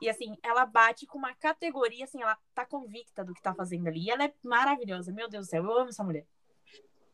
E 0.00 0.08
assim, 0.08 0.34
ela 0.42 0.64
bate 0.64 1.06
com 1.06 1.18
uma 1.18 1.34
categoria, 1.34 2.04
assim, 2.04 2.22
ela 2.22 2.36
tá 2.54 2.64
convicta 2.64 3.22
do 3.22 3.34
que 3.34 3.42
tá 3.42 3.54
fazendo 3.54 3.86
ali. 3.86 4.06
E 4.06 4.10
ela 4.10 4.24
é 4.24 4.32
maravilhosa, 4.42 5.12
meu 5.12 5.28
Deus 5.28 5.46
do 5.46 5.50
céu, 5.50 5.64
eu 5.64 5.78
amo 5.78 5.90
essa 5.90 6.02
mulher. 6.02 6.24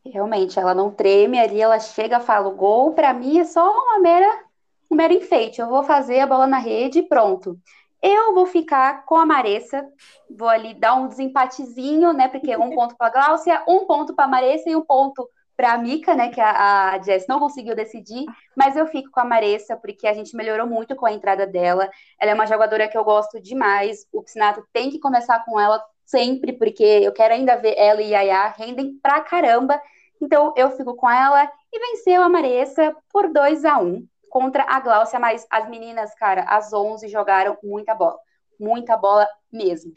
Realmente, 0.04 0.58
ela 0.58 0.72
não 0.72 0.92
treme 0.92 1.38
ali, 1.38 1.60
ela 1.60 1.80
chega, 1.80 2.20
fala, 2.20 2.48
o 2.48 2.54
gol 2.54 2.94
para 2.94 3.12
mim 3.12 3.40
é 3.40 3.44
só 3.44 3.68
uma 3.68 3.98
mera, 3.98 4.44
um 4.88 4.94
mero 4.94 5.14
enfeite. 5.14 5.60
Eu 5.60 5.68
vou 5.68 5.82
fazer 5.82 6.20
a 6.20 6.26
bola 6.28 6.46
na 6.46 6.58
rede 6.58 7.00
e 7.00 7.08
pronto. 7.08 7.58
Eu 8.00 8.32
vou 8.34 8.46
ficar 8.46 9.04
com 9.04 9.16
a 9.16 9.26
Maressa, 9.26 9.84
vou 10.30 10.48
ali 10.48 10.74
dar 10.74 10.94
um 10.94 11.08
desempatezinho, 11.08 12.12
né? 12.12 12.28
Porque 12.28 12.56
um 12.56 12.70
ponto 12.70 12.96
para 12.96 13.08
a 13.08 13.10
Gláucia, 13.10 13.64
um 13.66 13.84
ponto 13.84 14.14
para 14.14 14.26
a 14.26 14.28
Maressa 14.28 14.70
e 14.70 14.76
um 14.76 14.84
ponto 14.84 15.28
para 15.56 15.72
a 15.72 15.78
Mica, 15.78 16.14
né? 16.14 16.28
Que 16.28 16.40
a, 16.40 16.90
a 16.90 17.02
Jess 17.02 17.26
não 17.26 17.38
conseguiu 17.38 17.74
decidir, 17.74 18.24
mas 18.54 18.76
eu 18.76 18.86
fico 18.86 19.10
com 19.10 19.20
a 19.20 19.24
Maressa, 19.24 19.76
porque 19.76 20.06
a 20.06 20.12
gente 20.12 20.36
melhorou 20.36 20.66
muito 20.66 20.94
com 20.94 21.06
a 21.06 21.12
entrada 21.12 21.46
dela. 21.46 21.90
Ela 22.20 22.32
é 22.32 22.34
uma 22.34 22.46
jogadora 22.46 22.88
que 22.88 22.96
eu 22.96 23.04
gosto 23.04 23.40
demais. 23.40 24.06
O 24.12 24.22
Piscinato 24.22 24.62
tem 24.72 24.90
que 24.90 24.98
começar 24.98 25.44
com 25.44 25.58
ela 25.58 25.82
sempre, 26.04 26.52
porque 26.52 26.84
eu 26.84 27.12
quero 27.12 27.34
ainda 27.34 27.56
ver 27.56 27.74
ela 27.76 28.00
e 28.02 28.14
a 28.14 28.20
Yaya 28.20 28.54
rendem 28.56 28.98
pra 29.02 29.20
caramba. 29.20 29.80
Então 30.20 30.52
eu 30.56 30.70
fico 30.70 30.94
com 30.94 31.10
ela 31.10 31.50
e 31.72 31.78
venceu 31.78 32.22
a 32.22 32.28
Maressa 32.28 32.94
por 33.12 33.32
2 33.32 33.64
a 33.64 33.78
1 33.78 34.06
contra 34.28 34.64
a 34.68 34.80
Gláucia, 34.80 35.18
mas 35.18 35.46
as 35.50 35.68
meninas, 35.68 36.14
cara, 36.14 36.42
às 36.42 36.72
11 36.72 37.08
jogaram 37.08 37.56
muita 37.62 37.94
bola, 37.94 38.18
muita 38.60 38.96
bola 38.96 39.26
mesmo. 39.52 39.96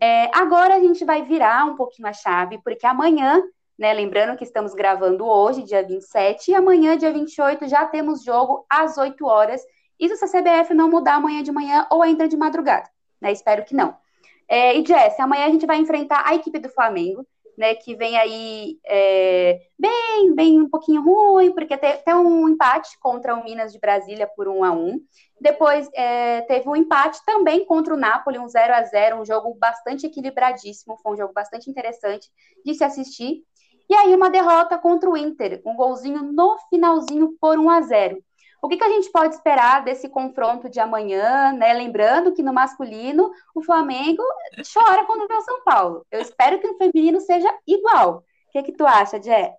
É, 0.00 0.30
agora 0.34 0.76
a 0.76 0.80
gente 0.80 1.04
vai 1.04 1.22
virar 1.22 1.66
um 1.66 1.76
pouquinho 1.76 2.08
a 2.08 2.12
chave, 2.12 2.58
porque 2.64 2.86
amanhã, 2.86 3.42
né, 3.80 3.94
lembrando 3.94 4.36
que 4.36 4.44
estamos 4.44 4.74
gravando 4.74 5.24
hoje, 5.24 5.62
dia 5.62 5.82
27, 5.82 6.50
e 6.50 6.54
amanhã, 6.54 6.98
dia 6.98 7.10
28, 7.10 7.66
já 7.66 7.86
temos 7.86 8.22
jogo 8.22 8.66
às 8.68 8.98
8 8.98 9.24
horas, 9.24 9.62
isso 9.98 10.14
se 10.16 10.24
a 10.24 10.28
CBF 10.28 10.74
não 10.74 10.90
mudar 10.90 11.14
amanhã 11.14 11.42
de 11.42 11.50
manhã 11.50 11.86
ou 11.90 12.02
ainda 12.02 12.28
de 12.28 12.36
madrugada, 12.36 12.90
né, 13.18 13.32
espero 13.32 13.64
que 13.64 13.74
não. 13.74 13.96
É, 14.46 14.76
e 14.76 14.84
Jess, 14.84 15.18
amanhã 15.18 15.46
a 15.46 15.50
gente 15.50 15.64
vai 15.64 15.78
enfrentar 15.78 16.22
a 16.26 16.34
equipe 16.34 16.58
do 16.58 16.68
Flamengo, 16.68 17.26
né, 17.56 17.74
que 17.74 17.94
vem 17.94 18.18
aí 18.18 18.78
é, 18.86 19.60
bem, 19.78 20.34
bem 20.34 20.60
um 20.60 20.68
pouquinho 20.68 21.02
ruim, 21.02 21.52
porque 21.52 21.76
teve 21.76 22.02
um 22.14 22.48
empate 22.50 22.98
contra 22.98 23.34
o 23.34 23.42
Minas 23.42 23.72
de 23.72 23.78
Brasília 23.78 24.26
por 24.26 24.46
1 24.46 24.64
a 24.64 24.72
1 24.72 25.00
Depois 25.40 25.88
é, 25.94 26.42
teve 26.42 26.68
um 26.68 26.76
empate 26.76 27.18
também 27.24 27.64
contra 27.64 27.94
o 27.94 27.98
Napoli, 27.98 28.38
um 28.38 28.48
0 28.48 28.74
a 28.74 28.82
0 28.82 29.20
um 29.20 29.24
jogo 29.24 29.54
bastante 29.58 30.06
equilibradíssimo, 30.06 30.98
foi 31.02 31.12
um 31.12 31.16
jogo 31.16 31.32
bastante 31.32 31.70
interessante 31.70 32.28
de 32.64 32.74
se 32.74 32.84
assistir. 32.84 33.42
E 33.90 33.94
aí 33.94 34.14
uma 34.14 34.30
derrota 34.30 34.78
contra 34.78 35.10
o 35.10 35.16
Inter, 35.16 35.60
um 35.66 35.74
golzinho 35.74 36.22
no 36.22 36.56
finalzinho 36.70 37.36
por 37.40 37.58
1 37.58 37.70
a 37.70 37.80
0 37.82 38.24
o 38.62 38.68
que, 38.68 38.76
que, 38.76 38.84
a 38.84 38.90
gente 38.90 39.10
pode 39.10 39.34
esperar 39.34 39.82
desse 39.82 40.08
confronto 40.08 40.68
de 40.68 40.78
amanhã, 40.78 41.50
né? 41.52 41.72
Lembrando 41.72 42.32
que 42.32 42.42
no 42.42 42.52
masculino 42.52 43.32
o 43.54 43.62
Flamengo 43.62 44.22
chora 44.72 45.06
quando 45.06 45.26
vê 45.26 45.34
o 45.34 45.40
São 45.40 45.64
Paulo. 45.64 46.06
Eu 46.10 46.20
espero 46.20 46.60
que 46.60 46.68
no 46.68 46.76
feminino 46.76 47.20
seja 47.20 47.48
igual. 47.66 48.18
O 48.18 48.52
que, 48.52 48.62
que 48.64 48.72
tu 48.72 48.86
acha, 48.86 49.20
Jé? 49.20 49.56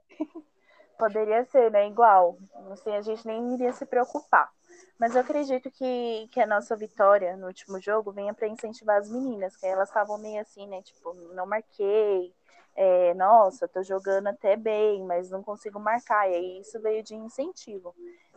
Poderia 1.00 1.44
ser, 1.46 1.72
né? 1.72 1.88
Igual. 1.88 2.38
Assim, 2.70 2.92
a 2.92 3.02
gente 3.02 3.26
nem 3.26 3.56
iria 3.56 3.74
se 3.74 3.88
preocupar. 3.88 4.52
Mas 5.00 5.16
eu 5.16 5.22
acredito 5.22 5.72
que, 5.72 6.30
que 6.32 6.40
a 6.40 6.46
nossa 6.46 6.76
vitória 6.76 7.36
no 7.36 7.48
último 7.48 7.82
jogo 7.82 8.12
venha 8.12 8.36
para 8.36 8.48
incentivar 8.48 9.00
as 9.00 9.10
meninas, 9.10 9.58
que 9.58 9.66
elas 9.66 9.90
estavam 9.90 10.20
meio 10.20 10.40
assim, 10.40 10.68
né? 10.68 10.80
Tipo, 10.84 11.12
não 11.34 11.48
marquei. 11.48 12.32
É, 12.76 13.14
nossa, 13.14 13.68
tô 13.68 13.84
jogando 13.84 14.28
até 14.28 14.56
bem, 14.56 15.04
mas 15.04 15.30
não 15.30 15.44
consigo 15.44 15.80
marcar. 15.80 16.30
E 16.30 16.36
aí 16.36 16.60
isso 16.60 16.80
veio 16.82 17.04
de 17.04 17.16
incentivo. 17.16 17.94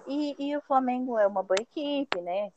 E, 0.07 0.35
e, 0.39 0.57
o 0.57 0.61
Flamengo 0.63 1.19
é 1.19 1.27
uma 1.27 1.43
boa 1.43 1.61
equipe, 1.61 2.21
né? 2.21 2.53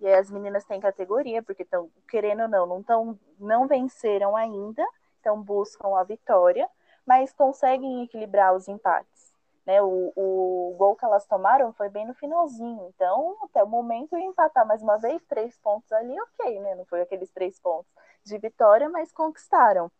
E 0.00 0.08
as 0.08 0.30
meninas 0.30 0.64
têm 0.64 0.80
categoria, 0.80 1.42
porque 1.42 1.62
estão, 1.62 1.90
querendo 2.08 2.42
ou 2.42 2.48
não, 2.48 2.66
não, 2.66 2.82
tão, 2.82 3.18
não 3.38 3.66
venceram 3.66 4.36
ainda, 4.36 4.84
então 5.20 5.40
buscam 5.42 5.96
a 5.96 6.04
vitória, 6.04 6.68
mas 7.06 7.32
conseguem 7.32 8.02
equilibrar 8.04 8.54
os 8.54 8.66
empates. 8.68 9.32
Né? 9.66 9.80
O, 9.82 10.12
o 10.16 10.74
gol 10.78 10.96
que 10.96 11.04
elas 11.04 11.26
tomaram 11.26 11.72
foi 11.74 11.88
bem 11.88 12.06
no 12.06 12.14
finalzinho, 12.14 12.90
então 12.94 13.36
até 13.42 13.62
o 13.62 13.68
momento 13.68 14.16
empatar 14.16 14.66
mais 14.66 14.82
uma 14.82 14.96
vez, 14.96 15.22
três 15.28 15.56
pontos 15.58 15.92
ali, 15.92 16.18
ok, 16.18 16.60
né? 16.60 16.74
Não 16.74 16.84
foi 16.86 17.02
aqueles 17.02 17.30
três 17.30 17.58
pontos 17.60 17.90
de 18.24 18.38
vitória, 18.38 18.88
mas 18.88 19.12
conquistaram. 19.12 19.90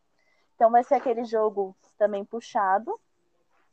Então 0.60 0.70
vai 0.70 0.84
ser 0.84 0.96
aquele 0.96 1.24
jogo 1.24 1.74
também 1.96 2.22
puxado, 2.22 3.00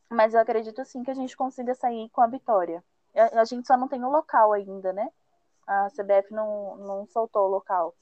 mas 0.09 0.33
eu 0.33 0.39
acredito 0.39 0.85
sim 0.85 1.03
que 1.03 1.11
a 1.11 1.13
gente 1.13 1.35
consiga 1.35 1.75
sair 1.75 2.07
com 2.13 2.21
a 2.21 2.27
vitória. 2.27 2.81
A 3.33 3.43
gente 3.43 3.67
só 3.67 3.75
não 3.75 3.89
tem 3.89 4.05
o 4.05 4.09
local 4.09 4.53
ainda, 4.53 4.93
né? 4.93 5.09
A 5.67 5.89
CBF 5.89 6.33
não, 6.33 6.77
não 6.77 7.07
soltou 7.07 7.43
o 7.43 7.49
local. 7.49 7.93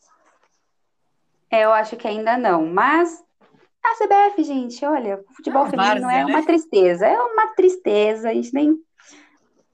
É, 1.50 1.66
eu 1.66 1.72
acho 1.74 1.98
que 1.98 2.08
ainda 2.08 2.38
não. 2.38 2.68
Mas 2.68 3.26
a 3.84 3.96
CBF, 3.96 4.44
gente, 4.44 4.86
olha, 4.86 5.20
o 5.32 5.34
futebol 5.34 5.64
Ah, 5.64 5.70
feminino 5.72 6.02
várzea, 6.02 6.22
é 6.22 6.26
uma 6.26 6.42
né? 6.42 6.46
tristeza. 6.46 7.08
É 7.08 7.20
uma 7.20 7.56
tristeza. 7.56 8.30
A 8.30 8.34
gente 8.36 8.54
nem. 8.54 8.80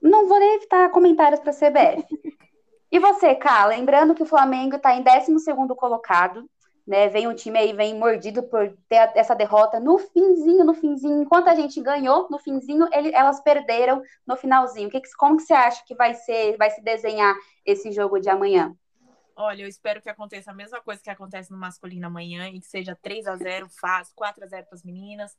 Não 0.00 0.26
vou 0.26 0.38
nem 0.38 0.54
evitar 0.54 0.90
comentários 0.90 1.38
para 1.38 1.50
a 1.50 1.54
CBF. 1.54 2.38
E 2.90 2.98
você, 2.98 3.34
Ká, 3.34 3.66
lembrando 3.66 4.14
que 4.14 4.22
o 4.22 4.26
Flamengo 4.26 4.76
está 4.76 4.94
em 4.94 5.02
12 5.02 5.36
colocado, 5.76 6.48
né? 6.86 7.08
Vem 7.08 7.28
um 7.28 7.34
time 7.34 7.58
aí, 7.58 7.72
vem 7.72 7.98
mordido 7.98 8.42
por 8.42 8.76
ter 8.88 9.10
essa 9.14 9.34
derrota 9.34 9.78
no 9.78 9.98
finzinho, 9.98 10.64
no 10.64 10.74
finzinho. 10.74 11.22
Enquanto 11.22 11.48
a 11.48 11.54
gente 11.54 11.80
ganhou 11.80 12.28
no 12.30 12.38
finzinho, 12.38 12.88
ele, 12.92 13.14
elas 13.14 13.40
perderam 13.40 14.02
no 14.26 14.36
finalzinho. 14.36 14.90
Que, 14.90 15.00
como 15.16 15.36
que 15.36 15.44
você 15.44 15.54
acha 15.54 15.84
que 15.84 15.94
vai 15.94 16.14
ser, 16.14 16.56
vai 16.56 16.70
se 16.70 16.82
desenhar 16.82 17.34
esse 17.64 17.92
jogo 17.92 18.18
de 18.18 18.28
amanhã? 18.28 18.76
Olha, 19.34 19.62
eu 19.62 19.68
espero 19.68 20.02
que 20.02 20.10
aconteça 20.10 20.50
a 20.50 20.54
mesma 20.54 20.80
coisa 20.80 21.02
que 21.02 21.10
acontece 21.10 21.50
no 21.50 21.58
masculino 21.58 22.06
amanhã 22.06 22.48
e 22.48 22.60
que 22.60 22.66
seja 22.66 22.96
3 23.00 23.26
a 23.26 23.36
0 23.36 23.68
fácil, 23.68 24.14
4 24.14 24.44
a 24.44 24.46
0 24.46 24.66
para 24.66 24.74
as 24.74 24.82
meninas. 24.82 25.36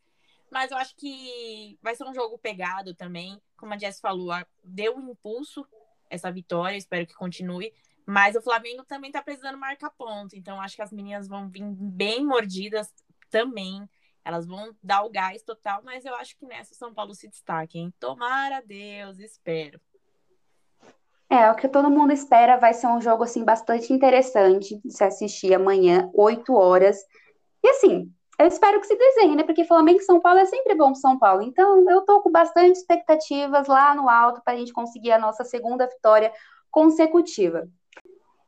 Mas 0.52 0.72
eu 0.72 0.78
acho 0.78 0.96
que 0.96 1.78
vai 1.82 1.96
ser 1.96 2.04
um 2.04 2.14
jogo 2.14 2.38
pegado 2.38 2.94
também. 2.94 3.40
Como 3.58 3.74
a 3.74 3.78
Jess 3.78 4.00
falou, 4.00 4.34
deu 4.64 4.96
um 4.96 5.12
impulso 5.12 5.66
essa 6.10 6.32
vitória, 6.32 6.78
espero 6.78 7.08
que 7.08 7.16
continue. 7.16 7.74
Mas 8.06 8.36
o 8.36 8.42
Flamengo 8.42 8.84
também 8.84 9.12
tá 9.12 9.22
precisando 9.22 9.58
marcar 9.58 9.90
ponto. 9.92 10.36
Então, 10.36 10.60
acho 10.60 10.76
que 10.76 10.82
as 10.82 10.92
meninas 10.92 11.28
vão 11.28 11.50
vir 11.50 11.64
bem 11.64 12.26
mordidas 12.26 12.94
também. 13.30 13.88
Elas 14.26 14.46
vão 14.46 14.76
dar 14.82 15.04
o 15.04 15.10
gás 15.10 15.44
total, 15.44 15.82
mas 15.84 16.06
eu 16.06 16.16
acho 16.16 16.38
que 16.38 16.46
nessa 16.46 16.74
São 16.74 16.94
Paulo 16.94 17.14
se 17.14 17.28
destaque, 17.28 17.78
hein? 17.78 17.94
Tomara 18.00 18.62
Deus, 18.62 19.20
espero. 19.20 19.80
É, 21.30 21.50
o 21.50 21.56
que 21.56 21.68
todo 21.68 21.90
mundo 21.90 22.14
espera 22.14 22.58
vai 22.58 22.74
ser 22.74 22.88
um 22.88 23.02
jogo 23.02 23.24
assim 23.24 23.44
bastante 23.44 23.92
interessante 23.92 24.80
de 24.86 24.92
se 24.92 25.04
assistir 25.04 25.54
amanhã, 25.54 26.10
8 26.14 26.54
horas. 26.54 26.98
E 27.64 27.70
assim, 27.70 28.14
eu 28.38 28.48
espero 28.48 28.80
que 28.80 28.88
se 28.88 28.96
desenhe, 28.96 29.36
né? 29.36 29.44
Porque 29.44 29.66
Flamengo 29.66 30.00
e 30.00 30.04
São 30.04 30.20
Paulo 30.20 30.40
é 30.40 30.46
sempre 30.46 30.76
bom 30.76 30.94
São 30.94 31.18
Paulo. 31.18 31.42
Então, 31.42 31.90
eu 31.90 32.02
tô 32.02 32.22
com 32.22 32.32
bastante 32.32 32.78
expectativas 32.78 33.68
lá 33.68 33.96
no 33.96 34.08
alto 34.10 34.42
para 34.44 34.54
a 34.54 34.58
gente 34.58 34.72
conseguir 34.74 35.12
a 35.12 35.20
nossa 35.20 35.44
segunda 35.44 35.88
vitória 35.88 36.32
consecutiva. 36.70 37.68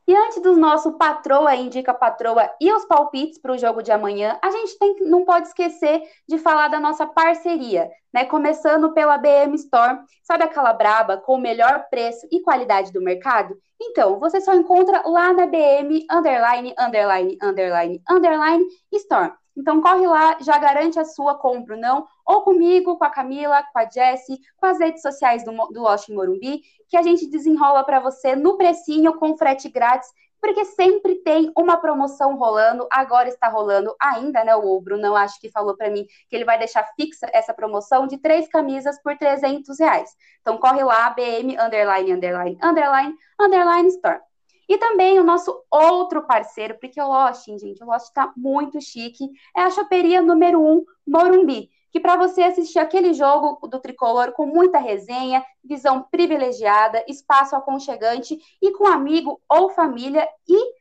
E 0.08 0.16
antes 0.16 0.40
do 0.40 0.56
nosso 0.56 0.92
patroa 0.92 1.56
indica 1.56 1.92
patroa 1.92 2.48
e 2.60 2.72
os 2.72 2.84
palpites 2.84 3.38
para 3.38 3.52
o 3.52 3.58
jogo 3.58 3.82
de 3.82 3.90
amanhã, 3.90 4.38
a 4.40 4.50
gente 4.50 4.78
tem, 4.78 4.96
não 5.00 5.24
pode 5.24 5.48
esquecer 5.48 6.00
de 6.28 6.38
falar 6.38 6.68
da 6.68 6.78
nossa 6.78 7.04
parceria, 7.04 7.90
né? 8.14 8.24
Começando 8.24 8.92
pela 8.92 9.18
BM 9.18 9.54
Store, 9.56 9.98
sabe 10.22 10.44
aquela 10.44 10.72
braba 10.72 11.16
com 11.16 11.34
o 11.34 11.40
melhor 11.40 11.86
preço 11.90 12.24
e 12.30 12.40
qualidade 12.40 12.92
do 12.92 13.02
mercado? 13.02 13.56
Então, 13.80 14.20
você 14.20 14.40
só 14.40 14.54
encontra 14.54 15.02
lá 15.08 15.32
na 15.32 15.46
BM 15.46 16.06
underline 16.08 16.72
underline 16.78 17.36
underline 17.42 18.02
underline 18.08 18.64
Store. 18.92 19.32
Então 19.56 19.80
corre 19.80 20.06
lá, 20.06 20.36
já 20.40 20.58
garante 20.58 20.98
a 20.98 21.04
sua 21.04 21.34
compra, 21.34 21.76
não? 21.76 22.06
Ou 22.26 22.42
comigo, 22.42 22.96
com 22.96 23.04
a 23.04 23.10
Camila, 23.10 23.62
com 23.72 23.78
a 23.78 23.88
Jessie, 23.88 24.38
com 24.56 24.66
as 24.66 24.78
redes 24.78 25.00
sociais 25.00 25.44
do, 25.44 25.52
do 25.52 25.80
Lost 25.80 26.08
Morumbi, 26.10 26.62
que 26.88 26.96
a 26.96 27.02
gente 27.02 27.26
desenrola 27.26 27.82
para 27.82 28.00
você 28.00 28.36
no 28.36 28.56
precinho 28.56 29.14
com 29.14 29.36
frete 29.36 29.68
grátis, 29.68 30.08
porque 30.40 30.64
sempre 30.64 31.16
tem 31.16 31.50
uma 31.56 31.78
promoção 31.78 32.36
rolando. 32.36 32.86
Agora 32.92 33.28
está 33.28 33.48
rolando 33.48 33.94
ainda, 34.00 34.44
né? 34.44 34.54
O 34.54 34.80
Bruno 34.80 35.16
acho 35.16 35.40
que 35.40 35.50
falou 35.50 35.76
para 35.76 35.90
mim 35.90 36.06
que 36.28 36.36
ele 36.36 36.44
vai 36.44 36.58
deixar 36.58 36.84
fixa 36.94 37.26
essa 37.32 37.54
promoção 37.54 38.06
de 38.06 38.18
três 38.18 38.46
camisas 38.48 39.00
por 39.02 39.16
300 39.16 39.78
reais. 39.78 40.14
Então 40.40 40.58
corre 40.58 40.84
lá, 40.84 41.10
BM 41.10 41.56
underline 41.58 42.12
underline 42.12 42.58
underline 42.62 43.14
underline 43.40 43.88
store. 43.88 44.20
E 44.68 44.78
também 44.78 45.18
o 45.20 45.24
nosso 45.24 45.62
outro 45.70 46.22
parceiro, 46.26 46.76
porque 46.80 47.00
o 47.00 47.06
Lost, 47.06 47.46
gente, 47.46 47.82
o 47.82 47.86
Lost 47.86 48.06
está 48.06 48.32
muito 48.36 48.80
chique, 48.80 49.30
é 49.56 49.62
a 49.62 49.70
choperia 49.70 50.20
número 50.20 50.60
1 50.60 50.72
um, 50.72 50.84
Morumbi, 51.06 51.70
que 51.92 52.00
para 52.00 52.16
você 52.16 52.42
assistir 52.42 52.78
aquele 52.78 53.14
jogo 53.14 53.66
do 53.68 53.80
tricolor 53.80 54.32
com 54.32 54.44
muita 54.44 54.78
resenha, 54.78 55.44
visão 55.64 56.02
privilegiada, 56.10 57.04
espaço 57.08 57.54
aconchegante 57.54 58.38
e 58.60 58.72
com 58.72 58.86
amigo 58.86 59.40
ou 59.48 59.70
família 59.70 60.28
e 60.48 60.74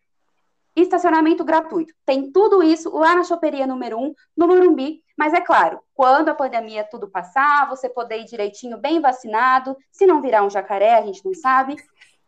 estacionamento 0.75 1.43
gratuito. 1.43 1.93
Tem 2.05 2.31
tudo 2.31 2.61
isso 2.61 2.89
lá 2.93 3.15
na 3.15 3.23
choperia 3.23 3.65
número 3.65 3.97
1, 3.97 4.03
um, 4.03 4.13
no 4.35 4.47
Morumbi, 4.47 5.01
mas 5.17 5.33
é 5.33 5.39
claro, 5.39 5.79
quando 5.93 6.29
a 6.29 6.35
pandemia 6.35 6.83
tudo 6.83 7.07
passar, 7.07 7.69
você 7.69 7.87
poder 7.87 8.19
ir 8.19 8.25
direitinho, 8.25 8.77
bem 8.77 8.99
vacinado, 8.99 9.77
se 9.89 10.05
não 10.05 10.21
virar 10.21 10.43
um 10.43 10.49
jacaré, 10.49 10.95
a 10.95 11.01
gente 11.01 11.23
não 11.23 11.33
sabe, 11.33 11.77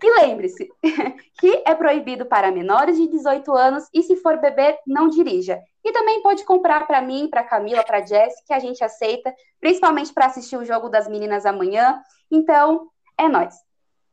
e 0.02 0.22
lembre-se 0.22 0.70
que 1.40 1.64
é 1.66 1.74
proibido 1.74 2.26
para 2.26 2.52
menores 2.52 2.98
de 2.98 3.08
18 3.08 3.52
anos 3.52 3.90
e 3.94 4.04
se 4.04 4.16
for 4.18 4.38
beber, 4.38 4.78
não 4.86 5.08
dirija. 5.08 5.60
E 5.84 5.92
também 5.92 6.22
pode 6.22 6.44
comprar 6.44 6.86
para 6.86 7.02
mim, 7.02 7.28
para 7.30 7.44
Camila, 7.44 7.84
para 7.84 8.06
Jess, 8.06 8.36
que 8.46 8.54
a 8.54 8.60
gente 8.60 8.84
aceita, 8.84 9.34
principalmente 9.60 10.14
para 10.14 10.28
assistir 10.28 10.58
o 10.58 10.66
jogo 10.66 10.90
das 10.90 11.08
meninas 11.08 11.46
amanhã. 11.46 12.02
Então, 12.30 12.90
é 13.18 13.28
nós. 13.28 13.56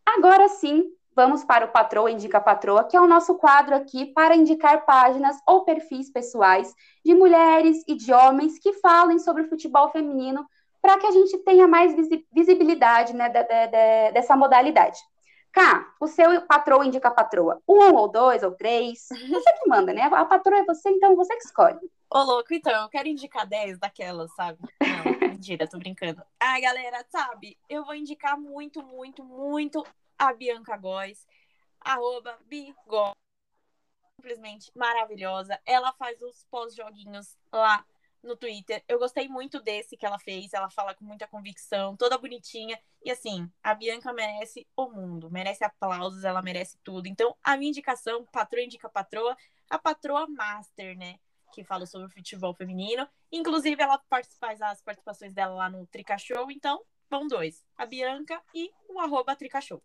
Agora 0.07 0.49
sim, 0.49 0.85
vamos 1.15 1.45
para 1.45 1.67
o 1.67 1.73
Patroa 1.73 2.11
Indica 2.11 2.41
Patroa, 2.41 2.85
que 2.85 2.97
é 2.97 3.01
o 3.01 3.07
nosso 3.07 3.35
quadro 3.35 3.75
aqui 3.75 4.07
para 4.07 4.35
indicar 4.35 4.87
páginas 4.87 5.37
ou 5.47 5.65
perfis 5.65 6.11
pessoais 6.11 6.75
de 7.05 7.15
mulheres 7.15 7.83
e 7.87 7.95
de 7.95 8.13
homens 8.13 8.59
que 8.59 8.73
falem 8.75 9.19
sobre 9.19 9.43
o 9.43 9.49
futebol 9.49 9.91
feminino 9.91 10.47
para 10.81 10.99
que 10.99 11.07
a 11.07 11.11
gente 11.11 11.39
tenha 11.39 11.67
mais 11.67 11.95
visibilidade 12.33 13.15
né, 13.15 13.29
de, 13.29 13.43
de, 13.43 13.67
de, 13.69 14.13
dessa 14.13 14.37
modalidade. 14.37 14.99
Cá, 15.55 15.95
o 16.01 16.09
seu 16.09 16.43
patroa 16.43 16.85
indica 16.85 17.07
a 17.07 17.15
patroa. 17.15 17.63
Um 17.69 17.95
ou 17.95 18.09
dois 18.09 18.43
ou 18.43 18.51
três. 18.51 19.07
Você 19.09 19.53
que 19.53 19.69
manda, 19.69 19.93
né? 19.93 20.03
A 20.03 20.25
patroa 20.25 20.59
é 20.59 20.65
você, 20.65 20.91
então 20.91 21.15
você 21.15 21.33
que 21.37 21.45
escolhe. 21.45 21.79
Ô, 22.11 22.23
louco, 22.25 22.53
então, 22.53 22.83
eu 22.83 22.89
quero 22.89 23.07
indicar 23.07 23.47
10 23.47 23.79
daquelas, 23.79 24.35
sabe? 24.35 24.59
Não, 24.81 25.05
mentira, 25.31 25.69
tô 25.69 25.79
brincando. 25.79 26.21
Ai, 26.41 26.61
galera, 26.61 27.07
sabe? 27.09 27.57
Eu 27.69 27.85
vou 27.85 27.95
indicar 27.95 28.37
muito, 28.37 28.83
muito, 28.83 29.23
muito 29.23 29.87
a 30.19 30.33
Bianca 30.33 30.77
Góes. 30.77 31.25
Arroba 31.81 32.37
Bigó. 32.47 33.13
Simplesmente 34.21 34.73
maravilhosa. 34.75 35.57
Ela 35.65 35.93
faz 35.93 36.21
os 36.21 36.45
pós-joguinhos 36.51 37.39
lá 37.53 37.85
no 38.25 38.37
Twitter. 38.37 38.83
Eu 38.89 38.99
gostei 38.99 39.29
muito 39.29 39.61
desse 39.61 39.97
que 39.97 40.05
ela 40.05 40.19
fez. 40.19 40.53
Ela 40.53 40.71
fala 40.71 40.95
com 40.95 41.05
muita 41.05 41.27
convicção, 41.27 41.97
toda 41.97 42.19
bonitinha. 42.19 42.79
E 43.05 43.11
assim, 43.11 43.51
a 43.63 43.75
Bianca 43.75 44.13
merece 44.13 44.67
o 44.77 44.89
mundo, 44.91 45.31
merece 45.31 45.65
aplausos, 45.65 46.25
ela 46.25 46.43
merece 46.43 46.79
tudo. 46.83 47.07
Então, 47.07 47.37
a 47.43 47.57
minha 47.57 47.71
indicação, 47.71 48.25
patroa 48.27 48.63
indica 48.63 48.89
patroa, 48.89 49.37
a 49.69 49.79
patroa 49.79 50.27
master, 50.27 50.97
né? 50.97 51.19
Que 51.53 51.63
fala 51.63 51.87
sobre 51.87 52.09
futebol 52.09 52.55
feminino. 52.55 53.09
Inclusive, 53.31 53.81
ela 53.81 54.03
faz 54.09 54.29
as 54.61 54.83
participações 54.83 55.33
dela 55.33 55.55
lá 55.55 55.71
no 55.71 55.87
Trica 55.87 56.19
Show. 56.19 56.51
Então, 56.51 56.83
vão 57.09 57.29
dois: 57.29 57.65
a 57.77 57.87
Bianca 57.87 58.43
e 58.55 58.73
o 58.89 58.99
arroba 58.99 59.37
Trica 59.37 59.61
Show. 59.61 59.83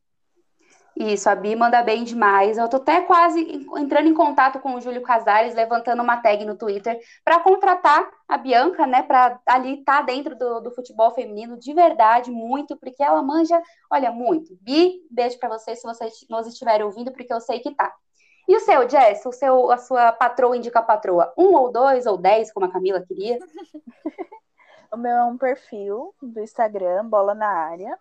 Isso, 0.99 1.29
a 1.29 1.35
Bi 1.35 1.55
manda 1.55 1.81
bem 1.81 2.03
demais. 2.03 2.57
Eu 2.57 2.67
tô 2.67 2.75
até 2.75 2.99
quase 2.99 3.65
entrando 3.77 4.09
em 4.09 4.13
contato 4.13 4.59
com 4.59 4.75
o 4.75 4.81
Júlio 4.81 5.01
Casares, 5.01 5.55
levantando 5.55 6.03
uma 6.03 6.17
tag 6.17 6.43
no 6.43 6.57
Twitter 6.57 6.99
para 7.23 7.39
contratar 7.39 8.05
a 8.27 8.37
Bianca, 8.37 8.85
né, 8.85 9.01
para 9.01 9.39
ali 9.45 9.79
estar 9.79 9.99
tá 9.99 10.01
dentro 10.01 10.37
do, 10.37 10.59
do, 10.59 10.71
futebol 10.71 11.09
feminino 11.11 11.57
de 11.57 11.73
verdade, 11.73 12.29
muito, 12.29 12.75
porque 12.75 13.01
ela 13.01 13.23
manja, 13.23 13.63
olha, 13.89 14.11
muito. 14.11 14.57
Bi, 14.59 14.99
beijo 15.09 15.39
para 15.39 15.57
você 15.57 15.73
se 15.73 15.83
você 15.83 16.09
nos 16.29 16.45
estiver 16.45 16.83
ouvindo, 16.83 17.13
porque 17.13 17.33
eu 17.33 17.39
sei 17.39 17.61
que 17.61 17.73
tá. 17.73 17.95
E 18.45 18.57
o 18.57 18.59
seu, 18.59 18.89
Jess, 18.89 19.25
o 19.25 19.31
seu, 19.31 19.71
a 19.71 19.77
sua 19.77 20.11
patroa 20.11 20.57
indica 20.57 20.81
patroa? 20.81 21.33
Um 21.37 21.55
ou 21.55 21.71
dois 21.71 22.05
ou 22.05 22.17
dez, 22.17 22.51
como 22.51 22.65
a 22.65 22.71
Camila 22.71 22.99
queria? 22.99 23.39
o 24.91 24.97
meu 24.97 25.15
é 25.15 25.23
um 25.23 25.37
perfil 25.37 26.13
do 26.21 26.41
Instagram, 26.41 27.05
Bola 27.05 27.33
na 27.33 27.47
Área 27.47 27.97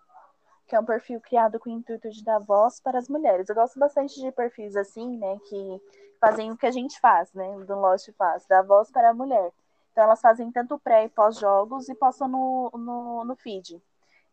que 0.69 0.75
é 0.75 0.79
um 0.79 0.85
perfil 0.85 1.19
criado 1.19 1.59
com 1.59 1.67
o 1.67 1.73
intuito 1.73 2.09
de 2.11 2.23
dar 2.23 2.37
voz 2.37 2.79
para 2.79 2.99
as 2.99 3.09
mulheres. 3.09 3.49
Eu 3.49 3.55
gosto 3.55 3.79
bastante 3.79 4.21
de 4.21 4.31
perfis 4.31 4.75
assim, 4.75 5.17
né, 5.17 5.39
que 5.49 5.81
fazem 6.21 6.51
o 6.51 6.57
que 6.57 6.67
a 6.67 6.71
gente 6.71 6.99
faz, 6.99 7.33
né, 7.33 7.59
do 7.65 7.75
Lost 7.75 8.07
faz, 8.15 8.45
dar 8.45 8.61
voz 8.61 8.91
para 8.91 9.09
a 9.09 9.13
mulher. 9.13 9.51
Então 9.91 10.03
elas 10.03 10.21
fazem 10.21 10.51
tanto 10.51 10.77
pré 10.77 11.05
e 11.05 11.09
pós-jogos 11.09 11.89
e 11.89 11.95
postam 11.95 12.27
no, 12.27 12.69
no, 12.75 13.25
no 13.25 13.35
feed. 13.35 13.81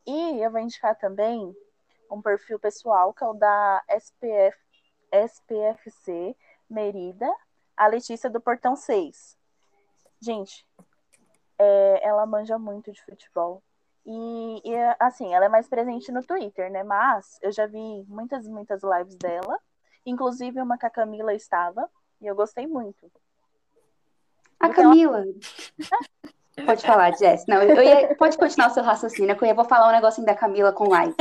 E 0.06 0.38
eu 0.40 0.50
vou 0.50 0.60
indicar 0.60 0.94
também 0.94 1.56
um 2.10 2.20
perfil 2.20 2.58
pessoal, 2.58 3.14
que 3.14 3.24
é 3.24 3.26
o 3.26 3.32
da 3.32 3.82
SPF, 3.88 4.58
SPFC 5.10 6.36
Merida, 6.68 7.32
a 7.74 7.86
Letícia 7.86 8.28
do 8.28 8.40
Portão 8.40 8.76
6. 8.76 9.38
Gente, 10.20 10.66
é, 11.58 12.00
ela 12.06 12.26
manja 12.26 12.58
muito 12.58 12.92
de 12.92 13.02
futebol. 13.02 13.62
E, 14.06 14.62
e, 14.64 14.76
assim, 15.00 15.34
ela 15.34 15.46
é 15.46 15.48
mais 15.48 15.68
presente 15.68 16.12
no 16.12 16.24
Twitter, 16.24 16.70
né? 16.70 16.84
Mas 16.84 17.38
eu 17.42 17.50
já 17.50 17.66
vi 17.66 18.04
muitas, 18.08 18.46
muitas 18.46 18.82
lives 18.82 19.16
dela. 19.16 19.58
Inclusive 20.04 20.60
uma 20.60 20.78
que 20.78 20.86
a 20.86 20.90
Camila 20.90 21.34
estava. 21.34 21.90
E 22.20 22.26
eu 22.26 22.36
gostei 22.36 22.68
muito. 22.68 23.10
A 24.60 24.68
Camila. 24.68 25.18
Ela... 25.18 26.64
Pode 26.64 26.86
falar, 26.86 27.12
Jess. 27.16 27.44
Não, 27.46 27.60
eu 27.60 27.82
ia... 27.82 28.14
Pode 28.14 28.38
continuar 28.38 28.68
o 28.68 28.70
seu 28.70 28.82
raciocínio, 28.82 29.36
que 29.36 29.44
eu 29.44 29.48
ia 29.48 29.54
vou 29.54 29.64
falar 29.64 29.88
um 29.88 29.92
negocinho 29.92 30.26
da 30.26 30.34
Camila 30.34 30.72
com 30.72 30.88
live. 30.88 31.14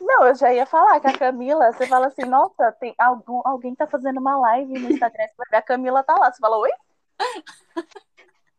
Não, 0.00 0.26
eu 0.26 0.34
já 0.34 0.52
ia 0.52 0.66
falar 0.66 0.98
que 1.00 1.06
a 1.06 1.16
Camila, 1.16 1.72
você 1.72 1.86
fala 1.86 2.06
assim, 2.06 2.24
nossa, 2.24 2.72
tem 2.72 2.94
algum, 2.98 3.40
alguém 3.44 3.74
tá 3.74 3.86
fazendo 3.86 4.18
uma 4.18 4.36
live 4.38 4.78
no 4.78 4.90
Instagram, 4.90 5.26
a 5.52 5.62
Camila 5.62 6.02
tá 6.02 6.14
lá. 6.14 6.32
Você 6.32 6.38
fala, 6.40 6.56
oi? 6.58 6.70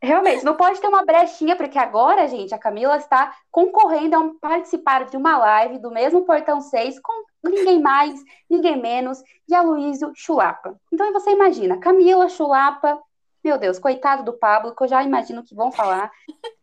Realmente, 0.02 0.46
não 0.46 0.56
pode 0.56 0.80
ter 0.80 0.88
uma 0.88 1.04
brechinha, 1.04 1.56
porque 1.56 1.78
agora, 1.80 2.28
gente, 2.28 2.54
a 2.54 2.60
Camila 2.60 2.98
está 2.98 3.36
concorrendo 3.50 4.16
a 4.16 4.20
um, 4.20 4.38
participar 4.38 5.06
de 5.06 5.18
uma 5.18 5.38
live 5.38 5.80
do 5.80 5.90
mesmo 5.90 6.24
Portão 6.24 6.62
6 6.62 7.00
com 7.00 7.26
ninguém 7.44 7.82
mais, 7.82 8.20
ninguém 8.48 8.80
menos, 8.80 9.24
de 9.48 9.56
Aloysio 9.56 10.12
Chulapa. 10.16 10.80
Então 10.92 11.12
você 11.12 11.32
imagina, 11.32 11.80
Camila 11.80 12.30
Chulapa, 12.30 13.02
meu 13.44 13.58
Deus, 13.58 13.80
coitado 13.80 14.24
do 14.24 14.38
Pablo, 14.38 14.76
que 14.76 14.84
eu 14.84 14.88
já 14.88 15.04
imagino 15.04 15.44
que 15.44 15.56
vão 15.56 15.72
falar. 15.72 16.12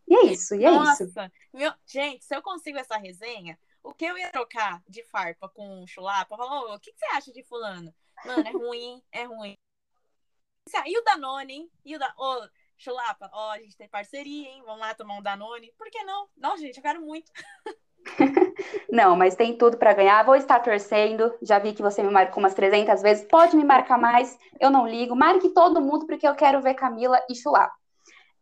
E 0.06 0.14
é 0.14 0.24
isso, 0.26 0.54
e 0.54 0.64
é 0.64 0.70
Nossa, 0.70 1.04
isso. 1.04 1.14
Meu, 1.52 1.72
gente, 1.86 2.24
se 2.24 2.36
eu 2.36 2.42
consigo 2.42 2.78
essa 2.78 2.96
resenha, 2.98 3.58
o 3.82 3.92
que 3.92 4.04
eu 4.04 4.16
ia 4.16 4.30
trocar 4.30 4.82
de 4.88 5.02
farpa 5.04 5.48
com 5.48 5.86
Chulapa? 5.86 6.36
Falar, 6.36 6.74
o 6.74 6.78
que, 6.78 6.92
que 6.92 6.98
você 6.98 7.06
acha 7.06 7.32
de 7.32 7.42
fulano? 7.42 7.92
Mano, 8.24 8.46
é 8.46 8.50
ruim, 8.50 9.02
é 9.10 9.24
ruim. 9.24 9.54
E 10.86 10.98
o 10.98 11.02
Danone, 11.02 11.52
hein? 11.52 11.70
E 11.84 11.96
o 11.96 11.98
da... 11.98 12.12
Ô, 12.16 12.48
Chulapa, 12.84 13.30
ó, 13.32 13.52
a 13.52 13.58
gente 13.58 13.76
tem 13.78 13.88
parceria, 13.88 14.46
hein? 14.46 14.62
Vamos 14.66 14.80
lá 14.80 14.92
tomar 14.92 15.16
um 15.16 15.22
Danone. 15.22 15.72
Por 15.78 15.90
que 15.90 16.04
não? 16.04 16.28
Não, 16.36 16.54
gente, 16.58 16.76
eu 16.76 16.82
quero 16.82 17.00
muito. 17.00 17.32
Não, 18.92 19.16
mas 19.16 19.34
tem 19.34 19.56
tudo 19.56 19.78
para 19.78 19.94
ganhar. 19.94 20.22
Vou 20.24 20.36
estar 20.36 20.60
torcendo. 20.60 21.34
Já 21.40 21.58
vi 21.58 21.72
que 21.72 21.80
você 21.80 22.02
me 22.02 22.10
marcou 22.10 22.42
umas 22.42 22.52
300 22.52 23.00
vezes. 23.00 23.24
Pode 23.24 23.56
me 23.56 23.64
marcar 23.64 23.98
mais, 23.98 24.38
eu 24.60 24.70
não 24.70 24.86
ligo. 24.86 25.16
Marque 25.16 25.48
todo 25.48 25.80
mundo, 25.80 26.06
porque 26.06 26.28
eu 26.28 26.34
quero 26.34 26.60
ver 26.60 26.74
Camila 26.74 27.18
e 27.28 27.34
Chulapa. 27.34 27.74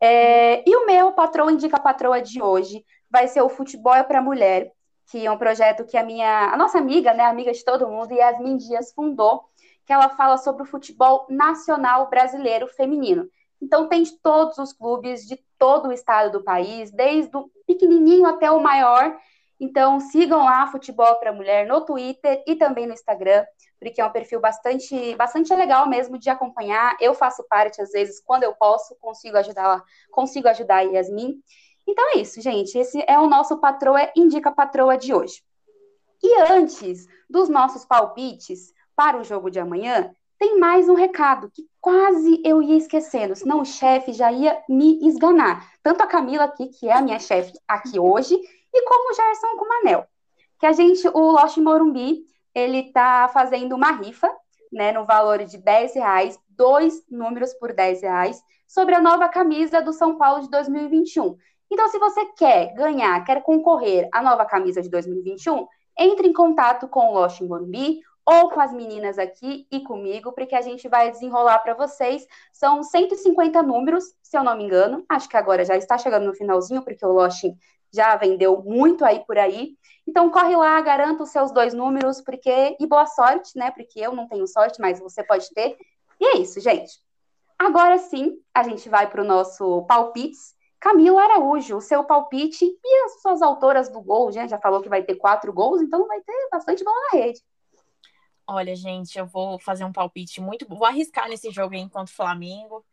É... 0.01 0.69
E 0.69 0.77
o 0.77 0.85
meu 0.85 1.13
patrão 1.13 1.49
indica 1.49 1.77
a 1.77 1.81
patroa 1.81 2.21
de 2.21 2.43
hoje 2.43 2.85
vai 3.09 3.29
ser 3.29 3.43
o 3.43 3.49
Futebol 3.49 3.95
é 3.95 4.03
para 4.03 4.21
Mulher, 4.21 4.73
que 5.11 5.25
é 5.25 5.31
um 5.31 5.39
projeto 5.39 5.85
que 5.85 5.97
a 5.97 6.03
minha, 6.03 6.53
a 6.53 6.57
nossa 6.57 6.79
amiga, 6.79 7.15
né, 7.15 7.25
amiga 7.25 7.53
de 7.53 7.65
todo 7.65 7.89
mundo, 7.89 8.13
Yasmin 8.13 8.57
Dias 8.57 8.93
fundou, 8.93 9.45
que 9.87 9.93
ela 9.93 10.09
fala 10.09 10.37
sobre 10.39 10.63
o 10.63 10.67
futebol 10.67 11.27
nacional 11.29 12.09
brasileiro 12.09 12.67
feminino. 12.67 13.29
Então, 13.62 13.88
tem 13.88 14.03
de 14.03 14.18
todos 14.18 14.59
os 14.59 14.72
clubes 14.72 15.25
de 15.25 15.37
todo 15.57 15.88
o 15.88 15.92
estado 15.92 16.33
do 16.33 16.44
país, 16.44 16.90
desde 16.90 17.37
o 17.37 17.48
pequenininho 17.64 18.27
até 18.27 18.51
o 18.51 18.61
maior. 18.61 19.16
Então, 19.61 20.01
sigam 20.01 20.40
lá 20.40 20.66
Futebol 20.66 21.14
para 21.20 21.33
Mulher 21.33 21.68
no 21.68 21.81
Twitter 21.83 22.42
e 22.48 22.57
também 22.57 22.85
no 22.85 22.92
Instagram, 22.92 23.44
porque 23.79 24.01
é 24.01 24.05
um 24.05 24.11
perfil 24.11 24.40
bastante, 24.40 25.14
bastante 25.14 25.55
legal 25.55 25.88
mesmo 25.88 26.18
de 26.18 26.29
acompanhar. 26.29 26.96
Eu 27.01 27.14
faço 27.14 27.46
parte, 27.48 27.81
às 27.81 27.92
vezes, 27.92 28.20
quando 28.20 28.42
eu 28.42 28.53
posso, 28.55 28.96
consigo 28.96 29.37
ajudar, 29.37 29.81
consigo 30.11 30.48
ajudar 30.48 30.79
a 30.79 30.81
Yasmin. 30.81 31.40
Então 31.87 32.11
é 32.14 32.18
isso, 32.18 32.40
gente. 32.40 32.77
Esse 32.77 33.05
é 33.07 33.16
o 33.18 33.29
nosso 33.29 33.59
Patroa 33.59 34.11
Indica 34.16 34.51
Patroa 34.51 34.98
de 34.98 35.14
hoje. 35.14 35.42
E 36.20 36.40
antes 36.42 37.07
dos 37.31 37.48
nossos 37.48 37.85
palpites 37.85 38.72
para 38.96 39.16
o 39.16 39.25
jogo 39.25 39.48
de 39.48 39.61
amanhã, 39.61 40.12
tem 40.43 40.59
mais 40.59 40.89
um 40.89 40.95
recado 40.95 41.49
que 41.53 41.63
quase 41.81 42.43
eu 42.45 42.61
ia 42.61 42.77
esquecendo, 42.77 43.37
senão 43.37 43.61
o 43.61 43.65
chefe 43.65 44.13
já 44.13 44.33
ia 44.33 44.61
me 44.69 44.99
esganar. 45.07 45.71
Tanto 45.85 46.03
a 46.03 46.07
Camila 46.09 46.43
aqui, 46.43 46.67
que 46.67 46.89
é 46.89 46.93
a 46.95 47.01
minha 47.01 47.21
chefe 47.21 47.53
aqui 47.69 47.97
hoje, 47.97 48.35
e 48.35 48.85
como 48.85 49.13
o 49.13 49.15
Gerson 49.15 49.57
com 49.57 49.65
o 49.65 49.69
Manel. 49.69 50.05
Que 50.59 50.67
a 50.67 50.73
gente, 50.73 51.07
o 51.07 51.31
Lost 51.31 51.59
Morumbi, 51.59 52.25
ele 52.53 52.93
tá 52.93 53.31
fazendo 53.33 53.77
uma 53.77 53.93
rifa, 53.93 54.29
né, 54.73 54.91
no 54.91 55.07
valor 55.07 55.45
de 55.45 55.57
10 55.57 55.95
reais, 55.95 56.37
dois 56.49 57.05
números 57.09 57.55
por 57.55 57.73
10 57.73 58.03
reais, 58.03 58.43
sobre 58.67 58.97
a 58.97 59.01
nova 59.01 59.29
camisa 59.29 59.81
do 59.81 59.93
São 59.93 60.19
Paulo 60.19 60.43
de 60.43 60.51
2021. 60.51 61.37
Então, 61.71 61.87
se 61.87 62.01
você 62.01 62.25
quer 62.37 62.75
ganhar, 62.75 63.25
quer 63.25 63.45
concorrer 63.45 64.09
à 64.13 64.21
nova 64.21 64.45
camisa 64.45 64.83
de 64.83 64.91
2021, 64.91 65.69
entre 65.97 66.27
em 66.27 66.33
contato 66.33 66.89
com 66.89 67.11
o 67.11 67.13
Lost 67.13 67.41
Morumbi 67.43 68.01
ou 68.25 68.51
com 68.51 68.61
as 68.61 68.73
meninas 68.73 69.19
aqui 69.19 69.67
e 69.71 69.81
comigo, 69.81 70.33
porque 70.33 70.55
a 70.55 70.61
gente 70.61 70.89
vai 70.89 71.11
desenrolar 71.11 71.59
para 71.59 71.75
vocês. 71.75 72.27
São 72.53 72.83
150 72.83 73.63
números, 73.63 74.15
se 74.23 74.37
eu 74.37 74.45
não 74.45 74.57
me 74.57 74.65
engano. 74.65 75.05
Acho 75.09 75.29
que 75.29 75.37
agora 75.37 75.65
já 75.65 75.77
está 75.77 75.99
chegando 75.99 76.27
no 76.27 76.35
finalzinho, 76.35 76.83
porque 76.83 77.05
o 77.05 77.13
Lost 77.13 77.45
já 77.93 78.17
vendeu 78.17 78.63
muito 78.63 79.05
aí 79.05 79.21
por 79.27 79.37
aí. 79.37 79.77
Então 80.07 80.31
corre 80.31 80.57
lá, 80.57 80.81
garanta 80.81 81.23
os 81.23 81.31
seus 81.31 81.53
dois 81.53 81.75
números, 81.75 82.21
porque 82.21 82.77
e 82.79 82.87
boa 82.87 83.07
sorte, 83.07 83.59
né? 83.59 83.71
Porque 83.71 84.01
eu 84.01 84.13
não 84.13 84.29
tenho 84.29 84.47
sorte, 84.47 84.81
mas 84.81 85.01
você 85.01 85.23
pode 85.23 85.53
ter. 85.53 85.77
E 86.21 86.25
é 86.25 86.37
isso, 86.39 86.61
gente. 86.61 86.93
Agora 87.59 87.99
sim, 87.99 88.39
a 88.55 88.63
gente 88.63 88.89
vai 88.89 89.09
para 89.09 89.23
o 89.23 89.27
nosso 89.27 89.83
palpites. 89.83 90.55
Camila 90.81 91.23
Araújo, 91.23 91.77
o 91.77 91.81
seu 91.81 92.03
palpite 92.03 92.65
e 92.65 93.05
as 93.05 93.23
suas 93.23 93.41
autoras 93.41 93.89
do 93.89 94.01
gol, 94.01 94.33
já, 94.33 94.49
já 94.49 94.59
falou 94.59 94.83
que 94.83 94.89
vai 94.89 95.05
ter 95.05 95.15
quatro 95.15 95.53
gols, 95.53 95.81
então 95.81 96.09
vai 96.09 96.21
ter 96.23 96.49
bastante 96.51 96.83
bola 96.83 96.97
na 97.13 97.19
rede. 97.21 97.41
Olha, 98.47 98.75
gente, 98.75 99.19
eu 99.19 99.27
vou 99.27 99.59
fazer 99.59 99.85
um 99.85 99.93
palpite 99.93 100.41
muito. 100.41 100.67
Vou 100.69 100.85
arriscar 100.85 101.29
nesse 101.29 101.51
jogo 101.51 101.75
enquanto 101.75 102.11
Flamengo, 102.11 102.85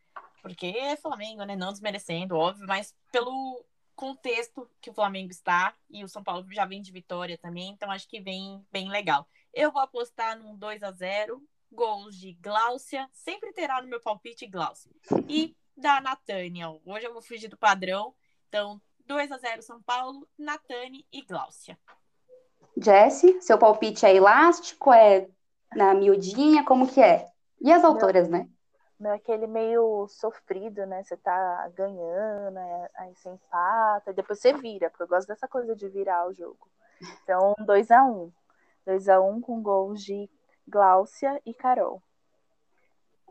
porque 0.42 0.68
é 0.68 0.96
Flamengo, 0.96 1.44
né? 1.44 1.56
Não 1.56 1.72
desmerecendo, 1.72 2.36
óbvio, 2.36 2.68
mas 2.68 2.96
pelo 3.12 3.64
contexto 3.96 4.70
que 4.80 4.90
o 4.90 4.94
Flamengo 4.94 5.32
está 5.32 5.76
e 5.90 6.04
o 6.04 6.08
São 6.08 6.24
Paulo 6.24 6.46
já 6.52 6.66
vem 6.66 6.82
de 6.82 6.92
vitória 6.92 7.38
também, 7.38 7.72
então 7.72 7.92
acho 7.92 8.08
que 8.08 8.22
vem 8.22 8.66
bem 8.72 8.90
legal. 8.90 9.28
Eu 9.54 9.72
vou 9.72 9.82
apostar 9.82 10.40
num 10.40 10.56
2 10.56 10.84
a 10.84 10.92
0 10.92 11.42
gols 11.72 12.16
de 12.16 12.34
Gláucia, 12.34 13.10
sempre 13.12 13.52
terá 13.52 13.82
no 13.82 13.88
meu 13.88 14.00
palpite 14.00 14.48
Gláucia. 14.48 14.92
E 15.28 15.56
da 15.80 16.02
Natânia. 16.02 16.70
Hoje 16.86 17.06
eu 17.06 17.14
vou 17.14 17.22
fugir 17.22 17.48
do 17.48 17.58
padrão. 17.58 18.14
Então, 18.48 18.82
2 19.06 19.32
a 19.32 19.38
0 19.38 19.62
São 19.62 19.82
Paulo, 19.82 20.28
Natane 20.38 21.06
e 21.12 21.22
Gláucia. 21.22 21.78
Jesse, 22.78 23.42
seu 23.42 23.58
palpite 23.58 24.06
é 24.06 24.16
elástico, 24.16 24.94
é 24.94 25.28
na 25.76 25.94
miudinha, 25.94 26.64
como 26.64 26.88
que 26.88 27.02
é? 27.02 27.28
E 27.62 27.72
as 27.72 27.84
autoras, 27.84 28.28
né? 28.30 28.48
Aquele 29.14 29.48
meio 29.48 30.08
sofrido, 30.10 30.86
né? 30.86 31.04
Você 31.04 31.16
tá 31.16 31.70
ganhando, 31.74 32.58
aí 32.96 33.14
você 33.16 33.30
empata, 33.30 34.14
depois 34.14 34.40
você 34.40 34.54
vira, 34.54 34.90
porque 34.90 35.04
eu 35.04 35.08
gosto 35.08 35.28
dessa 35.28 35.48
coisa 35.48 35.76
de 35.76 35.88
virar 35.88 36.28
o 36.28 36.34
jogo. 36.34 36.68
Então, 37.24 37.56
2 37.60 37.92
a 37.92 38.04
1 38.04 38.12
um. 38.12 38.32
2 38.86 39.10
a 39.10 39.22
1 39.22 39.30
um 39.30 39.42
com 39.42 39.62
gols 39.62 40.04
de 40.04 40.30
Gláucia 40.68 41.42
e 41.46 41.54
Carol. 41.54 42.02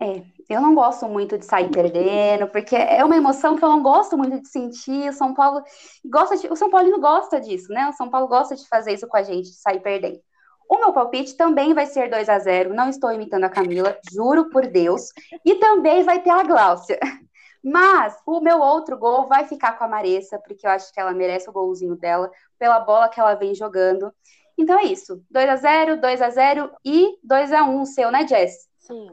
É, 0.00 0.22
eu 0.48 0.60
não 0.60 0.76
gosto 0.76 1.08
muito 1.08 1.36
de 1.36 1.44
sair 1.44 1.70
perdendo, 1.70 2.46
porque 2.48 2.76
é 2.76 3.04
uma 3.04 3.16
emoção 3.16 3.56
que 3.56 3.64
eu 3.64 3.68
não 3.68 3.82
gosto 3.82 4.16
muito 4.16 4.40
de 4.40 4.48
sentir. 4.48 5.08
O 5.10 5.12
São 5.12 5.34
Paulo 5.34 5.62
gosta 6.04 6.36
de, 6.36 6.46
o 6.46 6.54
São 6.54 6.70
Paulino 6.70 7.00
gosta 7.00 7.40
disso, 7.40 7.72
né? 7.72 7.88
O 7.88 7.92
São 7.92 8.08
Paulo 8.08 8.28
gosta 8.28 8.54
de 8.54 8.66
fazer 8.68 8.92
isso 8.92 9.08
com 9.08 9.16
a 9.16 9.22
gente, 9.22 9.50
de 9.50 9.56
sair 9.56 9.80
perdendo. 9.80 10.20
O 10.68 10.78
meu 10.78 10.92
palpite 10.92 11.36
também 11.36 11.72
vai 11.72 11.86
ser 11.86 12.10
2 12.10 12.28
a 12.28 12.38
0 12.38 12.74
não 12.74 12.88
estou 12.88 13.10
imitando 13.10 13.44
a 13.44 13.48
Camila, 13.48 13.98
juro 14.12 14.50
por 14.50 14.66
Deus. 14.66 15.12
E 15.44 15.54
também 15.56 16.02
vai 16.02 16.20
ter 16.20 16.30
a 16.30 16.42
Gláucia. 16.42 16.98
Mas 17.64 18.16
o 18.26 18.40
meu 18.40 18.60
outro 18.60 18.96
gol 18.96 19.26
vai 19.26 19.44
ficar 19.44 19.72
com 19.76 19.84
a 19.84 19.88
Maressa, 19.88 20.38
porque 20.38 20.66
eu 20.66 20.70
acho 20.70 20.92
que 20.92 21.00
ela 21.00 21.12
merece 21.12 21.48
o 21.48 21.52
golzinho 21.52 21.96
dela, 21.96 22.30
pela 22.58 22.78
bola 22.80 23.08
que 23.08 23.18
ela 23.18 23.34
vem 23.34 23.54
jogando. 23.54 24.12
Então 24.56 24.78
é 24.78 24.84
isso. 24.84 25.24
2 25.30 25.48
a 25.48 25.56
0 25.56 26.00
2 26.00 26.22
a 26.22 26.30
0 26.30 26.70
e 26.84 27.18
2 27.22 27.52
a 27.52 27.64
1 27.64 27.80
o 27.80 27.86
seu, 27.86 28.10
né, 28.10 28.26
Jess? 28.26 28.68
Sim 28.78 29.08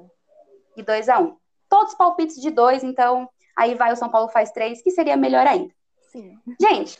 e 0.75 0.83
2 0.83 1.09
a 1.09 1.19
1 1.19 1.23
um. 1.23 1.37
Todos 1.69 1.95
palpites 1.95 2.41
de 2.41 2.51
dois, 2.51 2.83
então 2.83 3.29
aí 3.55 3.75
vai 3.75 3.91
o 3.91 3.95
São 3.95 4.09
Paulo 4.09 4.29
faz 4.29 4.51
três, 4.51 4.81
que 4.81 4.91
seria 4.91 5.17
melhor 5.17 5.47
ainda. 5.47 5.73
Sim. 6.11 6.37
Gente, 6.59 6.99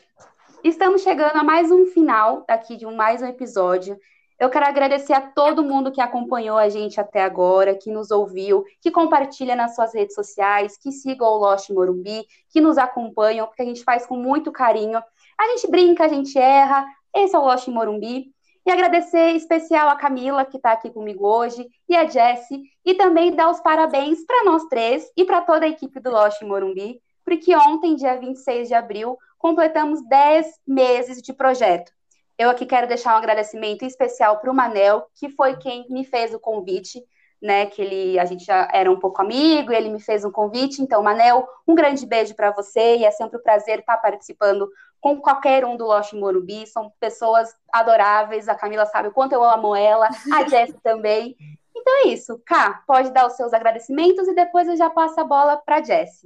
estamos 0.63 1.02
chegando 1.02 1.38
a 1.38 1.44
mais 1.44 1.72
um 1.72 1.86
final 1.86 2.44
aqui 2.48 2.76
de 2.76 2.86
um, 2.86 2.96
mais 2.96 3.22
um 3.22 3.28
episódio. 3.28 3.98
Eu 4.38 4.50
quero 4.50 4.65
agradecer 4.65 5.13
a 5.13 5.21
todo 5.21 5.63
mundo 5.63 5.93
que 5.93 6.02
acompanhou 6.02 6.58
a 6.58 6.67
gente 6.67 7.00
até 7.00 7.24
agora, 7.24 7.74
que 7.74 7.89
nos 7.89 8.12
ouviu, 8.12 8.65
que 8.82 8.91
compartilha 8.91 9.56
nas 9.56 9.76
suas 9.76 9.93
redes 9.93 10.13
sociais, 10.13 10.78
que 10.78 10.91
siga 10.91 11.24
o 11.24 11.38
Lost 11.38 11.69
Morumbi, 11.69 12.26
que 12.50 12.60
nos 12.60 12.78
acompanham, 12.78 13.48
porque 13.48 13.62
a 13.62 13.65
gente 13.65 13.84
faz 13.84 14.06
com 14.06 14.17
muito 14.17 14.52
carinho. 14.52 15.02
A 15.39 15.48
gente 15.50 15.71
brinca, 15.71 16.04
a 16.04 16.10
gente 16.10 16.38
erra. 16.38 16.86
Esse 17.15 17.34
é 17.34 17.39
o 17.39 17.43
Lost 17.43 17.69
Morumbi. 17.69 18.34
E 18.65 18.71
agradecer 18.71 19.32
especial 19.36 19.88
a 19.88 19.95
Camila, 19.95 20.43
que 20.43 20.58
está 20.58 20.74
aqui 20.74 20.89
comigo 20.89 21.26
hoje, 21.26 21.69
e 21.88 21.95
a 21.95 22.06
Jessie, 22.06 22.63
e 22.84 22.93
também 22.95 23.34
dar 23.34 23.50
os 23.50 23.62
parabéns 23.62 24.26
para 24.26 24.43
nós 24.43 24.65
três 24.65 25.10
e 25.15 25.24
para 25.24 25.41
toda 25.41 25.65
a 25.65 25.69
equipe 25.69 26.00
do 26.00 26.12
Lost 26.12 26.41
Morumbi, 26.41 27.00
porque 27.24 27.56
ontem, 27.56 27.95
dia 27.95 28.19
26 28.19 28.67
de 28.67 28.74
abril, 28.74 29.17
completamos 29.38 30.02
10 30.08 30.60
meses 30.67 31.21
de 31.21 31.32
projeto. 31.32 31.94
Eu 32.38 32.50
aqui 32.50 32.65
quero 32.65 32.88
deixar 32.88 33.13
um 33.13 33.17
agradecimento 33.17 33.86
especial 33.86 34.39
para 34.39 34.52
o 34.52 34.54
Manel, 34.54 35.08
que 35.15 35.30
foi 35.30 35.56
quem 35.58 35.86
me 35.89 36.04
fez 36.04 36.34
o 36.34 36.39
convite, 36.39 37.02
né? 37.41 37.65
Que 37.67 37.82
ele, 37.82 38.19
a 38.19 38.26
gente 38.26 38.43
já 38.43 38.67
era 38.74 38.91
um 38.91 39.00
pouco 39.00 39.21
amigo, 39.21 39.71
e 39.71 39.76
ele 39.76 39.89
me 39.89 40.02
fez 40.02 40.26
um 40.26 40.32
convite. 40.32 40.82
Então, 40.82 41.02
Manel, 41.02 41.48
um 41.67 41.74
grande 41.74 42.06
beijo 42.06 42.36
para 42.36 42.52
você 42.52 42.98
e 42.98 43.06
é 43.06 43.12
sempre 43.12 43.38
um 43.38 43.43
prazer 43.43 43.80
estar 43.80 43.98
participando 43.98 44.69
com 45.06 45.21
qualquer 45.21 45.63
um 45.63 45.78
do 45.78 45.86
Lost 45.86 46.13
Morumbi, 46.13 46.65
são 46.65 46.91
pessoas 47.00 47.54
adoráveis, 47.71 48.50
a 48.50 48.56
Camila 48.56 48.88
sabe 48.88 49.10
o 49.10 49.12
quanto 49.12 49.34
eu 49.34 49.43
amo 49.43 49.76
ela, 49.76 50.10
a 50.34 50.48
Jess 50.50 50.74
também. 50.82 51.38
Então 51.76 52.06
é 52.06 52.08
isso, 52.08 52.41
Cá, 52.43 52.82
pode 52.88 53.12
dar 53.12 53.28
os 53.28 53.34
seus 53.34 53.54
agradecimentos 53.54 54.28
e 54.28 54.34
depois 54.34 54.67
eu 54.67 54.76
já 54.76 54.89
passo 54.89 55.21
a 55.21 55.24
bola 55.24 55.58
para 55.58 55.84
Jess. 55.84 56.26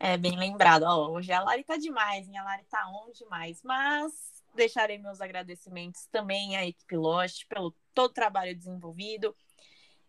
É, 0.00 0.16
bem 0.16 0.38
lembrado. 0.38 0.84
Ó, 0.84 1.10
hoje 1.10 1.30
a 1.32 1.42
Lari 1.42 1.64
tá 1.64 1.76
demais, 1.76 2.26
hein? 2.26 2.38
A 2.38 2.44
Lari 2.44 2.64
tá 2.70 2.82
on 2.88 3.12
demais, 3.12 3.60
mas 3.62 4.27
deixarei 4.54 4.98
meus 4.98 5.20
agradecimentos 5.20 6.06
também 6.06 6.56
à 6.56 6.66
equipe 6.66 6.96
Lost 6.96 7.46
pelo 7.46 7.74
todo 7.94 8.10
o 8.10 8.14
trabalho 8.14 8.56
desenvolvido 8.56 9.34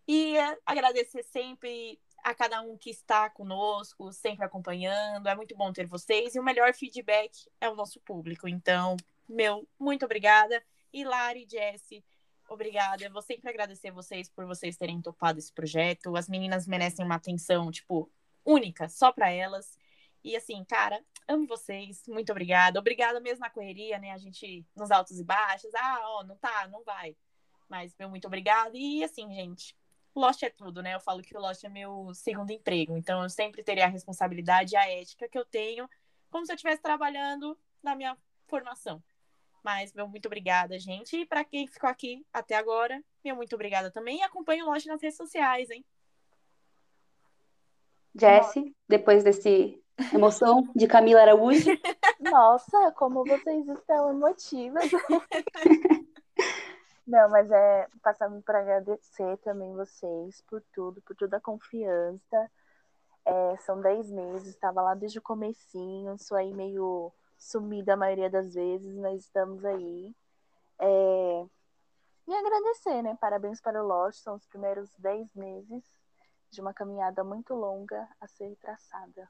e 0.08 0.36
agradecer 0.66 1.24
sempre 1.24 2.00
a 2.24 2.34
cada 2.34 2.62
um 2.62 2.78
que 2.78 2.90
está 2.90 3.30
conosco, 3.30 4.12
sempre 4.12 4.46
acompanhando. 4.46 5.28
É 5.28 5.36
muito 5.36 5.56
bom 5.56 5.72
ter 5.72 5.86
vocês. 5.86 6.36
E 6.36 6.40
o 6.40 6.44
melhor 6.44 6.74
feedback 6.74 7.32
é 7.62 7.70
o 7.70 7.76
nosso 7.76 8.00
público. 8.02 8.48
Então, 8.48 8.98
meu, 9.28 9.68
muito 9.80 10.06
obrigada. 10.06 10.64
E 10.92 11.04
Lari, 11.04 11.48
Jesse, 11.50 12.04
obrigada. 12.50 13.04
Eu 13.04 13.12
vou 13.12 13.22
sempre 13.22 13.50
agradecer 13.50 13.92
vocês 13.92 14.30
por 14.30 14.46
vocês 14.46 14.76
terem 14.76 15.02
topado 15.02 15.40
esse 15.40 15.54
projeto. 15.54 16.16
As 16.16 16.28
meninas 16.28 16.68
merecem 16.68 17.06
uma 17.06 17.16
atenção, 17.16 17.72
tipo, 17.72 18.12
única, 18.44 18.90
só 18.90 19.12
para 19.12 19.30
elas. 19.30 19.78
E 20.24 20.36
assim, 20.36 20.64
cara, 20.66 21.04
amo 21.28 21.48
vocês. 21.48 22.04
Muito 22.08 22.32
obrigada. 22.32 22.80
Obrigada 22.80 23.20
mesmo 23.20 23.42
na 23.42 23.50
correria, 23.50 23.98
né? 24.00 24.12
A 24.12 24.18
gente 24.18 24.66
nos 24.76 24.92
altos 24.92 25.20
e 25.20 25.24
baixos. 25.24 25.74
Ah, 25.76 26.00
ó, 26.04 26.24
não 26.24 26.36
tá, 26.38 26.68
não 26.68 26.84
vai. 26.84 27.16
Mas 27.70 27.96
meu 27.98 28.10
muito 28.10 28.28
obrigada. 28.28 28.72
E 28.74 29.04
assim, 29.04 29.32
gente, 29.34 29.76
Lost 30.16 30.44
é 30.44 30.50
tudo, 30.50 30.82
né? 30.82 30.96
Eu 30.96 31.00
falo 31.00 31.22
que 31.22 31.36
o 31.36 31.40
Lost 31.40 31.64
é 31.64 31.70
meu 31.70 32.14
segundo 32.14 32.52
emprego. 32.52 32.98
Então 32.98 33.24
eu 33.24 33.30
sempre 33.30 33.64
teria 33.64 33.86
a 33.86 33.90
responsabilidade 33.90 34.74
e 34.74 34.78
a 34.78 34.90
ética 34.90 35.30
que 35.30 35.38
eu 35.38 35.46
tenho, 35.46 35.90
como 36.30 36.46
se 36.46 36.52
eu 36.52 36.56
estivesse 36.56 36.82
trabalhando 36.82 37.58
na 37.82 37.96
minha 37.96 38.18
formação. 38.48 39.02
Mas 39.64 39.94
meu 39.94 40.08
muito 40.08 40.26
obrigada, 40.26 40.80
gente. 40.80 41.16
E 41.18 41.26
para 41.26 41.44
quem 41.44 41.68
ficou 41.68 41.90
aqui 41.90 42.26
até 42.34 42.56
agora, 42.56 43.04
meu 43.24 43.36
muito 43.36 43.54
obrigada 43.54 43.92
também. 43.92 44.20
E 44.20 44.24
acompanhe 44.24 44.64
o 44.64 44.66
Lost 44.66 44.86
nas 44.86 45.02
redes 45.02 45.18
sociais, 45.18 45.70
hein? 45.70 45.86
Jesse, 48.16 48.76
depois 48.88 49.24
desse 49.24 49.82
emoção 50.14 50.68
de 50.76 50.88
Camila 50.88 51.22
Araújo. 51.22 51.70
Nossa, 52.20 52.92
como 52.94 53.24
vocês 53.24 53.68
estão 53.68 54.12
emotivas. 54.12 54.90
Não, 57.08 57.30
mas 57.30 57.50
é 57.50 57.88
passar 58.04 58.30
para 58.46 58.60
agradecer 58.60 59.38
também 59.38 59.74
vocês 59.74 60.42
por 60.42 60.62
tudo, 60.74 61.02
por 61.02 61.16
toda 61.16 61.38
a 61.38 61.42
confiança. 61.42 62.52
É, 63.26 63.58
são 63.58 63.82
dez 63.82 64.12
meses, 64.12 64.48
estava 64.48 64.82
lá 64.82 64.94
desde 64.94 65.18
o 65.18 65.22
comecinho, 65.22 66.18
sou 66.20 66.38
aí 66.38 66.54
meio 66.54 67.12
sumida 67.38 67.94
a 67.94 67.98
maioria 67.98 68.30
das 68.30 68.54
vezes, 68.54 68.96
mas 68.96 69.24
estamos 69.24 69.66
aí. 69.66 70.16
É... 70.78 71.46
E 72.28 72.34
agradecer, 72.34 73.02
né? 73.02 73.18
Parabéns 73.20 73.60
para 73.60 73.84
o 73.84 73.88
Lost, 73.88 74.20
são 74.22 74.36
os 74.36 74.46
primeiros 74.46 74.94
dez 75.00 75.34
meses 75.34 75.84
de 76.52 76.62
uma 76.62 76.74
caminhada 76.74 77.24
muito 77.24 77.56
longa 77.56 78.08
a 78.20 78.28
ser 78.28 78.56
traçada. 78.58 79.28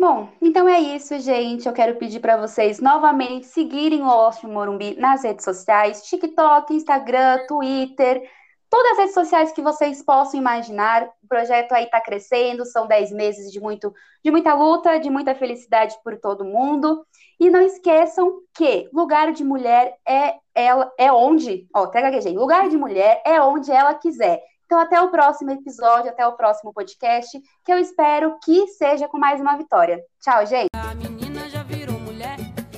Bom, 0.00 0.28
então 0.40 0.68
é 0.68 0.78
isso, 0.78 1.18
gente. 1.18 1.66
Eu 1.66 1.72
quero 1.72 1.96
pedir 1.96 2.20
para 2.20 2.36
vocês 2.36 2.78
novamente 2.78 3.46
seguirem 3.46 4.00
o 4.02 4.06
Lost 4.06 4.44
Morumbi 4.44 4.94
nas 4.96 5.24
redes 5.24 5.44
sociais: 5.44 6.04
TikTok, 6.04 6.72
Instagram, 6.72 7.44
Twitter, 7.48 8.22
todas 8.70 8.92
as 8.92 8.98
redes 8.98 9.14
sociais 9.14 9.50
que 9.50 9.60
vocês 9.60 10.00
possam 10.00 10.38
imaginar. 10.38 11.04
O 11.24 11.26
projeto 11.28 11.72
aí 11.72 11.84
está 11.84 12.00
crescendo, 12.00 12.64
são 12.64 12.86
10 12.86 13.10
meses 13.10 13.50
de, 13.50 13.60
muito, 13.60 13.92
de 14.24 14.30
muita 14.30 14.54
luta, 14.54 15.00
de 15.00 15.10
muita 15.10 15.34
felicidade 15.34 15.96
por 16.04 16.16
todo 16.16 16.44
mundo. 16.44 17.04
E 17.40 17.50
não 17.50 17.60
esqueçam 17.60 18.40
que 18.54 18.88
lugar 18.92 19.32
de 19.32 19.42
mulher 19.42 19.96
é 20.06 20.36
ela 20.54 20.92
é 20.96 21.10
onde, 21.10 21.66
ó, 21.74 21.84
até 21.84 22.00
gaguejei, 22.02 22.34
lugar 22.34 22.68
de 22.68 22.76
mulher 22.76 23.20
é 23.24 23.40
onde 23.40 23.72
ela 23.72 23.94
quiser. 23.94 24.40
Então, 24.68 24.80
até 24.80 25.00
o 25.00 25.08
próximo 25.08 25.50
episódio, 25.50 26.10
até 26.10 26.26
o 26.26 26.34
próximo 26.34 26.74
podcast, 26.74 27.40
que 27.64 27.72
eu 27.72 27.78
espero 27.78 28.38
que 28.44 28.66
seja 28.66 29.08
com 29.08 29.18
mais 29.18 29.40
uma 29.40 29.56
vitória. 29.56 29.98
Tchau, 30.20 30.44
gente! 30.44 30.68
A 30.74 30.94
menina 30.94 31.48
já 31.48 31.62
virou 31.62 31.98
mulher, 31.98 32.36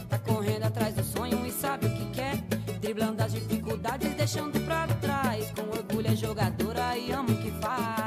tá 0.08 0.16
correndo 0.20 0.66
atrás 0.66 0.94
do 0.94 1.02
sonho 1.02 1.44
e 1.44 1.50
sabe 1.50 1.86
o 1.86 1.90
que 1.90 2.12
quer. 2.12 2.36
Driblando 2.78 3.20
as 3.24 3.32
dificuldades, 3.32 4.14
deixando 4.14 4.64
pra 4.64 4.86
trás. 5.00 5.50
Com 5.50 5.62
orgulho 5.62 6.06
é 6.06 6.14
jogadora 6.14 6.96
e 6.96 7.10
o 7.10 7.24
que 7.24 7.50
faz. 7.60 7.99